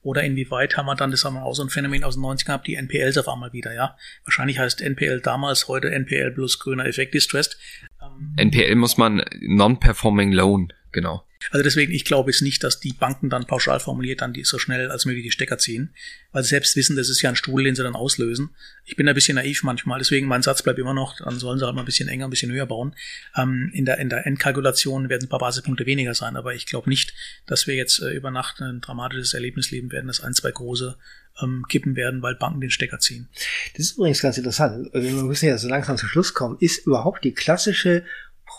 Oder 0.04 0.24
inwieweit 0.24 0.78
haben 0.78 0.86
wir 0.86 0.96
dann, 0.96 1.12
das 1.12 1.24
haben 1.24 1.36
wir 1.36 1.44
auch 1.44 1.54
so 1.54 1.64
ein 1.64 1.70
Phänomen 1.70 2.04
aus 2.04 2.16
den 2.16 2.24
90ern 2.24 2.46
gehabt, 2.46 2.68
die 2.68 2.76
NPLs 2.76 3.18
auf 3.18 3.30
einmal 3.30 3.54
wieder, 3.54 3.74
ja. 3.74 3.98
Wahrscheinlich 4.26 4.60
heißt 4.60 4.82
NPL 4.82 5.22
damals, 5.22 5.68
heute 5.68 5.90
NPL 5.90 6.32
plus 6.32 6.60
grüner 6.60 6.86
Effekt 6.86 7.14
Distressed. 7.14 7.58
Ähm, 8.02 8.34
NPL 8.38 8.76
muss 8.76 8.98
man 8.98 9.24
Non-Performing 9.40 10.34
Loan, 10.34 10.74
genau. 10.94 11.26
Also 11.52 11.64
deswegen, 11.64 11.92
ich 11.92 12.06
glaube 12.06 12.32
es 12.32 12.42
nicht, 12.42 12.64
dass 12.64 12.80
die 12.80 12.94
Banken 12.94 13.30
dann 13.30 13.46
pauschal 13.46 13.80
formuliert 13.80 14.22
dann 14.22 14.34
die 14.34 14.44
so 14.44 14.60
schnell 14.60 14.90
als 14.90 15.06
möglich 15.06 15.26
die 15.26 15.32
Stecker 15.32 15.58
ziehen, 15.58 15.94
weil 16.32 16.44
sie 16.44 16.50
selbst 16.50 16.76
wissen, 16.76 16.96
das 16.96 17.10
ist 17.10 17.22
ja 17.22 17.30
ein 17.30 17.36
Stuhl, 17.36 17.64
den 17.64 17.76
sie 17.76 17.84
dann 17.84 17.96
auslösen. 17.96 18.52
Ich 18.86 18.96
bin 18.96 19.08
ein 19.10 19.16
bisschen 19.16 19.36
naiv 19.36 19.64
manchmal, 19.64 20.00
deswegen 20.00 20.28
mein 20.28 20.42
Satz 20.42 20.62
bleibt 20.62 20.80
immer 20.80 20.94
noch, 20.94 21.18
dann 21.18 21.38
sollen 21.40 21.60
sie 21.60 21.66
halt 21.66 21.76
mal 21.76 21.82
ein 21.82 21.86
bisschen 21.86 22.08
enger, 22.08 22.28
ein 22.28 22.30
bisschen 22.30 22.52
höher 22.52 22.66
bauen. 22.66 22.96
Ähm, 23.36 23.72
in, 23.74 23.86
der, 23.86 23.98
in 23.98 24.10
der 24.10 24.26
Endkalkulation 24.26 25.10
werden 25.10 25.26
ein 25.26 25.30
paar 25.30 25.40
Basispunkte 25.40 25.86
weniger 25.86 26.14
sein, 26.14 26.38
aber 26.38 26.54
ich 26.56 26.66
glaube 26.66 26.90
nicht, 26.90 27.14
dass 27.46 27.68
wir 27.68 27.76
jetzt 27.76 28.02
äh, 28.02 28.14
über 28.14 28.32
Nacht 28.32 28.62
ein 28.62 28.80
dramatisches 28.80 29.34
Erlebnis 29.34 29.72
leben 29.72 29.92
werden, 29.92 30.08
dass 30.08 30.22
ein, 30.22 30.34
zwei 30.34 30.52
große 30.52 30.98
ähm, 31.42 31.66
kippen 31.68 31.96
werden, 31.96 32.22
weil 32.22 32.36
Banken 32.36 32.62
den 32.62 32.72
Stecker 32.72 33.00
ziehen. 33.00 33.28
Das 33.76 33.88
ist 33.88 33.98
übrigens 33.98 34.22
ganz 34.22 34.38
interessant. 34.38 34.94
Also 34.94 35.08
wir 35.08 35.24
müssen 35.24 35.48
ja 35.48 35.58
so 35.58 35.68
langsam 35.68 35.98
zum 35.98 36.10
Schluss 36.10 36.34
kommen. 36.34 36.58
Ist 36.60 36.86
überhaupt 36.86 37.24
die 37.24 37.34
klassische 37.34 38.04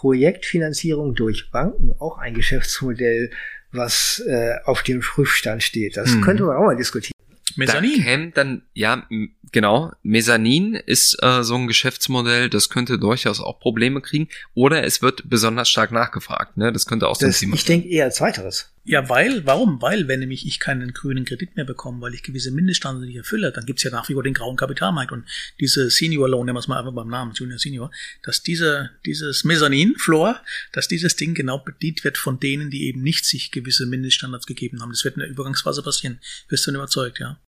Projektfinanzierung 0.05 1.14
durch 1.14 1.51
Banken 1.51 1.95
auch 1.99 2.19
ein 2.19 2.35
Geschäftsmodell, 2.35 3.31
was 3.73 4.23
äh, 4.29 4.53
auf 4.67 4.83
dem 4.83 5.01
Prüfstand 5.01 5.62
steht. 5.62 5.97
Das 5.97 6.12
hm. 6.12 6.21
könnte 6.21 6.43
man 6.43 6.59
auch 6.59 6.64
mal 6.67 6.77
diskutieren. 6.77 7.14
Mezzanin. 7.57 7.97
Da 7.97 8.03
käme 8.03 8.31
dann, 8.33 8.62
ja, 8.75 9.07
genau, 9.51 9.93
Mezzanin 10.03 10.75
ist 10.75 11.17
äh, 11.23 11.43
so 11.43 11.55
ein 11.55 11.69
Geschäftsmodell, 11.69 12.51
das 12.51 12.69
könnte 12.69 12.99
durchaus 12.99 13.40
auch 13.40 13.59
Probleme 13.59 14.03
kriegen. 14.03 14.29
Oder 14.53 14.85
es 14.85 15.01
wird 15.01 15.23
besonders 15.31 15.71
stark 15.71 15.90
nachgefragt, 15.90 16.59
ne? 16.59 16.71
Das 16.71 16.85
könnte 16.85 17.09
auch 17.09 17.17
so 17.17 17.25
das, 17.25 17.37
ein 17.37 17.40
Thema 17.40 17.55
Ich 17.55 17.64
denke 17.64 17.88
eher 17.88 18.11
zweiteres. 18.11 18.73
Ja, 18.87 19.09
weil, 19.09 19.47
warum? 19.47 19.81
Weil, 19.81 20.09
wenn 20.09 20.20
nämlich 20.20 20.47
ich 20.47 20.61
keinen 20.61 20.92
grünen 20.92 21.25
Kredit 21.25 21.57
mehr 21.57 21.64
bekomme, 21.64 22.03
weil 22.03 22.12
ich 22.12 22.23
gewisse 22.23 22.51
Mindeststandards 22.51 23.07
nicht 23.07 23.16
erfülle, 23.16 23.51
dann 23.51 23.64
gibt's 23.64 23.83
ja 23.83 23.90
nach 23.90 24.11
wie 24.11 24.12
vor 24.12 24.23
den 24.23 24.35
grauen 24.35 24.57
Kapitalmarkt 24.57 25.11
und 25.11 25.25
diese 25.59 25.88
Senior 25.88 26.29
Loan, 26.29 26.44
nehmen 26.44 26.57
wir 26.57 26.61
es 26.61 26.68
mal 26.68 26.79
einfach 26.79 26.92
beim 26.92 27.09
Namen, 27.09 27.33
Junior 27.33 27.59
Senior, 27.59 27.90
dass 28.23 28.42
diese, 28.42 28.90
dieses 29.07 29.42
Mezzanin 29.44 29.94
Floor, 29.97 30.38
dass 30.73 30.87
dieses 30.87 31.16
Ding 31.16 31.33
genau 31.33 31.59
bedient 31.61 32.05
wird 32.05 32.18
von 32.18 32.38
denen, 32.38 32.68
die 32.68 32.85
eben 32.85 33.03
nicht 33.03 33.25
sich 33.25 33.51
gewisse 33.51 33.87
Mindeststandards 33.87 34.44
gegeben 34.44 34.83
haben. 34.83 34.90
Das 34.90 35.03
wird 35.03 35.16
in 35.16 35.20
der 35.20 35.31
Übergangsphase 35.31 35.83
passieren. 35.83 36.20
Bist 36.49 36.66
du 36.66 36.70
denn 36.70 36.77
überzeugt, 36.77 37.20
ja? 37.20 37.40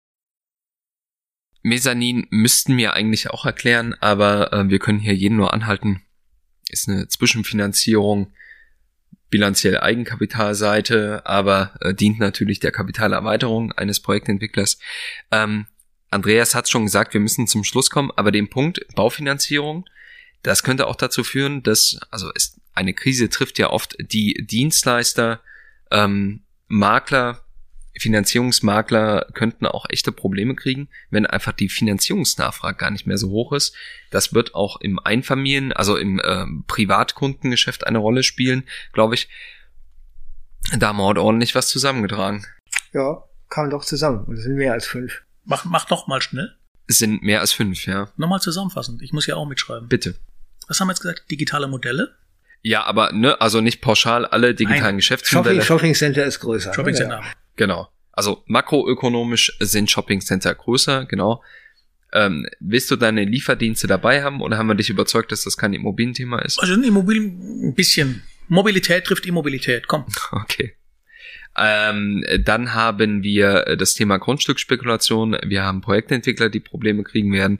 Mezzanin 1.61 2.25
müssten 2.31 2.77
wir 2.77 2.93
eigentlich 2.93 3.29
auch 3.29 3.45
erklären, 3.45 3.93
aber 3.99 4.53
äh, 4.53 4.69
wir 4.69 4.79
können 4.79 4.99
hier 4.99 5.13
jeden 5.13 5.37
nur 5.37 5.53
anhalten. 5.53 6.01
Ist 6.69 6.89
eine 6.89 7.07
Zwischenfinanzierung 7.07 8.33
bilanziell 9.29 9.79
Eigenkapitalseite, 9.79 11.25
aber 11.25 11.73
äh, 11.81 11.93
dient 11.93 12.19
natürlich 12.19 12.59
der 12.59 12.71
Kapitalerweiterung 12.71 13.71
eines 13.73 13.99
Projektentwicklers. 13.99 14.79
Ähm, 15.31 15.67
Andreas 16.09 16.55
hat 16.55 16.69
schon 16.69 16.85
gesagt, 16.85 17.13
wir 17.13 17.21
müssen 17.21 17.47
zum 17.47 17.63
Schluss 17.63 17.89
kommen, 17.89 18.11
aber 18.15 18.31
den 18.31 18.49
Punkt 18.49 18.85
Baufinanzierung, 18.95 19.85
das 20.43 20.63
könnte 20.63 20.87
auch 20.87 20.95
dazu 20.95 21.23
führen, 21.23 21.63
dass, 21.63 21.99
also 22.11 22.31
es, 22.35 22.59
eine 22.73 22.93
Krise 22.93 23.29
trifft 23.29 23.59
ja 23.59 23.69
oft 23.69 23.97
die 23.99 24.45
Dienstleister, 24.49 25.41
ähm, 25.91 26.43
Makler, 26.67 27.43
Finanzierungsmakler 27.99 29.27
könnten 29.33 29.65
auch 29.65 29.85
echte 29.89 30.11
Probleme 30.11 30.55
kriegen, 30.55 30.89
wenn 31.09 31.25
einfach 31.25 31.53
die 31.53 31.69
Finanzierungsnachfrage 31.69 32.77
gar 32.77 32.91
nicht 32.91 33.07
mehr 33.07 33.17
so 33.17 33.29
hoch 33.29 33.53
ist. 33.53 33.75
Das 34.11 34.33
wird 34.33 34.55
auch 34.55 34.79
im 34.81 34.99
Einfamilien, 34.99 35.73
also 35.73 35.97
im 35.97 36.19
äh, 36.19 36.45
Privatkundengeschäft 36.67 37.85
eine 37.85 37.97
Rolle 37.97 38.23
spielen, 38.23 38.63
glaube 38.93 39.15
ich. 39.15 39.29
Da 40.77 40.87
haben 40.87 40.97
wir 40.97 41.05
heute 41.05 41.21
ordentlich 41.21 41.55
was 41.55 41.69
zusammengetragen. 41.69 42.45
Ja, 42.93 43.23
kam 43.49 43.69
doch 43.69 43.85
zusammen. 43.85 44.25
Und 44.25 44.37
es 44.37 44.43
sind 44.43 44.55
mehr 44.55 44.73
als 44.73 44.85
fünf. 44.85 45.23
Mach, 45.45 45.65
mach 45.65 45.89
noch 45.89 46.07
mal 46.07 46.21
schnell. 46.21 46.55
Es 46.87 46.99
sind 46.99 47.21
mehr 47.23 47.41
als 47.41 47.51
fünf, 47.51 47.85
ja. 47.85 48.09
Nochmal 48.17 48.41
zusammenfassend. 48.41 49.01
Ich 49.01 49.13
muss 49.13 49.27
ja 49.27 49.35
auch 49.35 49.47
mitschreiben. 49.47 49.87
Bitte. 49.87 50.15
Was 50.67 50.79
haben 50.79 50.87
wir 50.87 50.93
jetzt 50.93 51.01
gesagt? 51.01 51.29
Digitale 51.31 51.67
Modelle? 51.67 52.15
Ja, 52.61 52.83
aber 52.83 53.13
ne, 53.13 53.39
also 53.39 53.61
nicht 53.61 53.81
pauschal 53.81 54.25
alle 54.25 54.53
digitalen 54.53 54.83
Nein. 54.83 54.95
Geschäftsmodelle. 54.97 55.61
Shopping, 55.61 55.79
Shopping 55.79 55.95
Center 55.95 56.25
ist 56.25 56.39
größer. 56.39 56.73
Shopping? 56.73 56.95
Center. 56.95 57.23
Genau. 57.57 57.89
Also 58.11 58.43
makroökonomisch 58.47 59.57
sind 59.59 59.91
Shoppingcenter 59.91 60.55
größer, 60.55 61.05
genau. 61.05 61.43
Ähm, 62.13 62.47
willst 62.59 62.89
du 62.89 62.95
deine 62.95 63.25
Lieferdienste 63.25 63.85
dabei 63.85 64.23
haben 64.23 64.41
oder 64.41 64.57
haben 64.57 64.67
wir 64.67 64.75
dich 64.75 64.89
überzeugt, 64.89 65.31
dass 65.31 65.43
das 65.43 65.57
kein 65.57 65.73
Immobilienthema 65.73 66.39
ist? 66.39 66.59
Also 66.59 66.73
Immobilien, 66.73 67.69
ein 67.69 67.75
bisschen. 67.75 68.23
Mobilität 68.47 69.03
trifft 69.03 69.25
Immobilität. 69.25 69.87
Komm. 69.87 70.05
Okay. 70.31 70.73
Ähm, 71.59 72.23
dann 72.39 72.75
haben 72.75 73.23
wir 73.23 73.75
das 73.77 73.95
Thema 73.95 74.19
Grundstücksspekulation. 74.19 75.37
Wir 75.43 75.63
haben 75.63 75.81
Projektentwickler, 75.81 76.49
die 76.49 76.59
Probleme 76.59 77.03
kriegen 77.03 77.33
werden. 77.33 77.59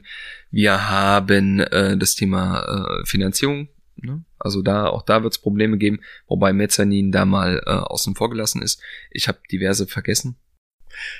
Wir 0.52 0.88
haben 0.88 1.58
äh, 1.58 1.96
das 1.96 2.14
Thema 2.14 3.00
äh, 3.02 3.06
Finanzierung. 3.06 3.68
Ne? 4.02 4.24
Also 4.38 4.62
da, 4.62 4.86
auch 4.86 5.02
da 5.02 5.22
wird 5.22 5.34
es 5.34 5.38
Probleme 5.38 5.78
geben, 5.78 6.00
wobei 6.26 6.52
Mezzanin 6.52 7.12
da 7.12 7.24
mal 7.24 7.62
äh, 7.66 7.70
außen 7.70 8.14
vor 8.14 8.30
gelassen 8.30 8.62
ist. 8.62 8.80
Ich 9.10 9.28
habe 9.28 9.38
diverse 9.50 9.86
vergessen. 9.86 10.36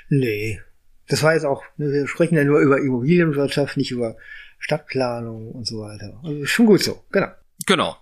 Nee. 0.08 0.60
Das 1.08 1.22
war 1.22 1.34
jetzt 1.34 1.44
auch, 1.44 1.62
ne, 1.76 1.90
wir 1.90 2.06
sprechen 2.06 2.36
ja 2.36 2.44
nur 2.44 2.60
über 2.60 2.78
Immobilienwirtschaft, 2.78 3.76
nicht 3.76 3.90
über 3.90 4.16
Stadtplanung 4.58 5.52
und 5.52 5.66
so 5.66 5.80
weiter. 5.80 6.20
Also 6.22 6.44
schon 6.46 6.66
gut 6.66 6.82
so, 6.82 7.04
genau. 7.10 7.28
Genau. 7.66 7.96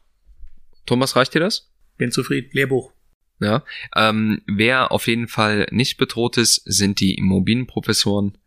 Thomas, 0.87 1.17
reicht 1.17 1.35
dir 1.35 1.41
das? 1.41 1.71
Bin 1.97 2.11
zufrieden. 2.11 2.51
Lehrbuch. 2.53 2.93
Ja. 3.41 3.65
Ähm, 3.95 4.43
wer 4.47 4.93
auf 4.93 5.07
jeden 5.07 5.29
Fall 5.29 5.67
nicht 5.71 5.99
bedroht 5.99 6.37
ist, 6.39 6.63
sind 6.65 7.01
die 7.01 7.15
Immobilienprofessoren. 7.15 8.39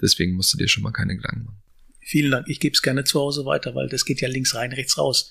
Deswegen 0.00 0.34
musst 0.34 0.52
du 0.54 0.58
dir 0.58 0.68
schon 0.68 0.82
mal 0.82 0.92
keine 0.92 1.16
Gedanken 1.16 1.44
machen. 1.44 1.62
Vielen 2.00 2.30
Dank. 2.30 2.48
Ich 2.48 2.58
gebe 2.58 2.72
es 2.72 2.82
gerne 2.82 3.04
zu 3.04 3.20
Hause 3.20 3.44
weiter, 3.44 3.74
weil 3.74 3.88
das 3.88 4.04
geht 4.04 4.20
ja 4.20 4.28
links 4.28 4.54
rein, 4.54 4.72
rechts 4.72 4.96
raus. 4.98 5.30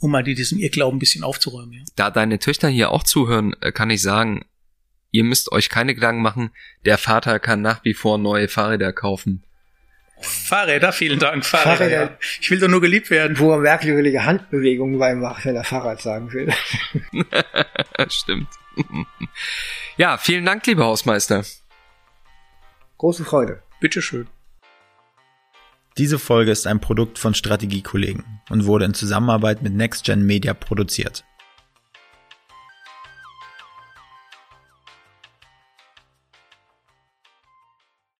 Um 0.00 0.10
mal 0.10 0.22
die- 0.22 0.34
diesem 0.34 0.58
Irrglauben 0.58 0.96
ein 0.96 1.00
bisschen 1.00 1.24
aufzuräumen. 1.24 1.72
Ja. 1.72 1.80
Da 1.96 2.10
deine 2.10 2.38
Töchter 2.38 2.68
hier 2.68 2.90
auch 2.90 3.02
zuhören, 3.04 3.54
äh, 3.60 3.72
kann 3.72 3.90
ich 3.90 4.02
sagen, 4.02 4.44
ihr 5.10 5.24
müsst 5.24 5.50
euch 5.52 5.68
keine 5.68 5.94
Gedanken 5.94 6.22
machen. 6.22 6.50
Der 6.84 6.98
Vater 6.98 7.38
kann 7.40 7.62
nach 7.62 7.84
wie 7.84 7.94
vor 7.94 8.18
neue 8.18 8.48
Fahrräder 8.48 8.92
kaufen. 8.92 9.44
Fahrräder, 10.20 10.92
vielen 10.92 11.18
Dank. 11.18 11.44
Fahrräder. 11.44 11.76
Fahrräder. 11.76 12.02
Ja. 12.04 12.18
Ich 12.40 12.50
will 12.50 12.58
doch 12.60 12.68
nur 12.68 12.80
geliebt 12.80 13.10
werden. 13.10 13.38
Wo 13.38 13.50
er 13.52 13.58
merkwürdige 13.58 14.24
Handbewegungen 14.24 14.98
beim 14.98 15.20
macht, 15.20 15.44
wenn 15.44 15.56
er 15.56 15.64
Fahrrad 15.64 16.00
sagen 16.00 16.32
will. 16.32 16.52
Stimmt. 18.08 18.48
ja, 19.96 20.16
vielen 20.18 20.44
Dank, 20.44 20.66
lieber 20.66 20.84
Hausmeister. 20.86 21.44
Große 22.98 23.24
Freude. 23.24 23.62
Bitteschön. 23.80 24.28
Diese 25.96 26.18
Folge 26.18 26.50
ist 26.50 26.66
ein 26.66 26.80
Produkt 26.80 27.20
von 27.20 27.34
Strategiekollegen 27.34 28.40
und 28.50 28.66
wurde 28.66 28.84
in 28.84 28.94
Zusammenarbeit 28.94 29.62
mit 29.62 29.74
NextGen 29.74 30.26
Media 30.26 30.52
produziert. 30.52 31.24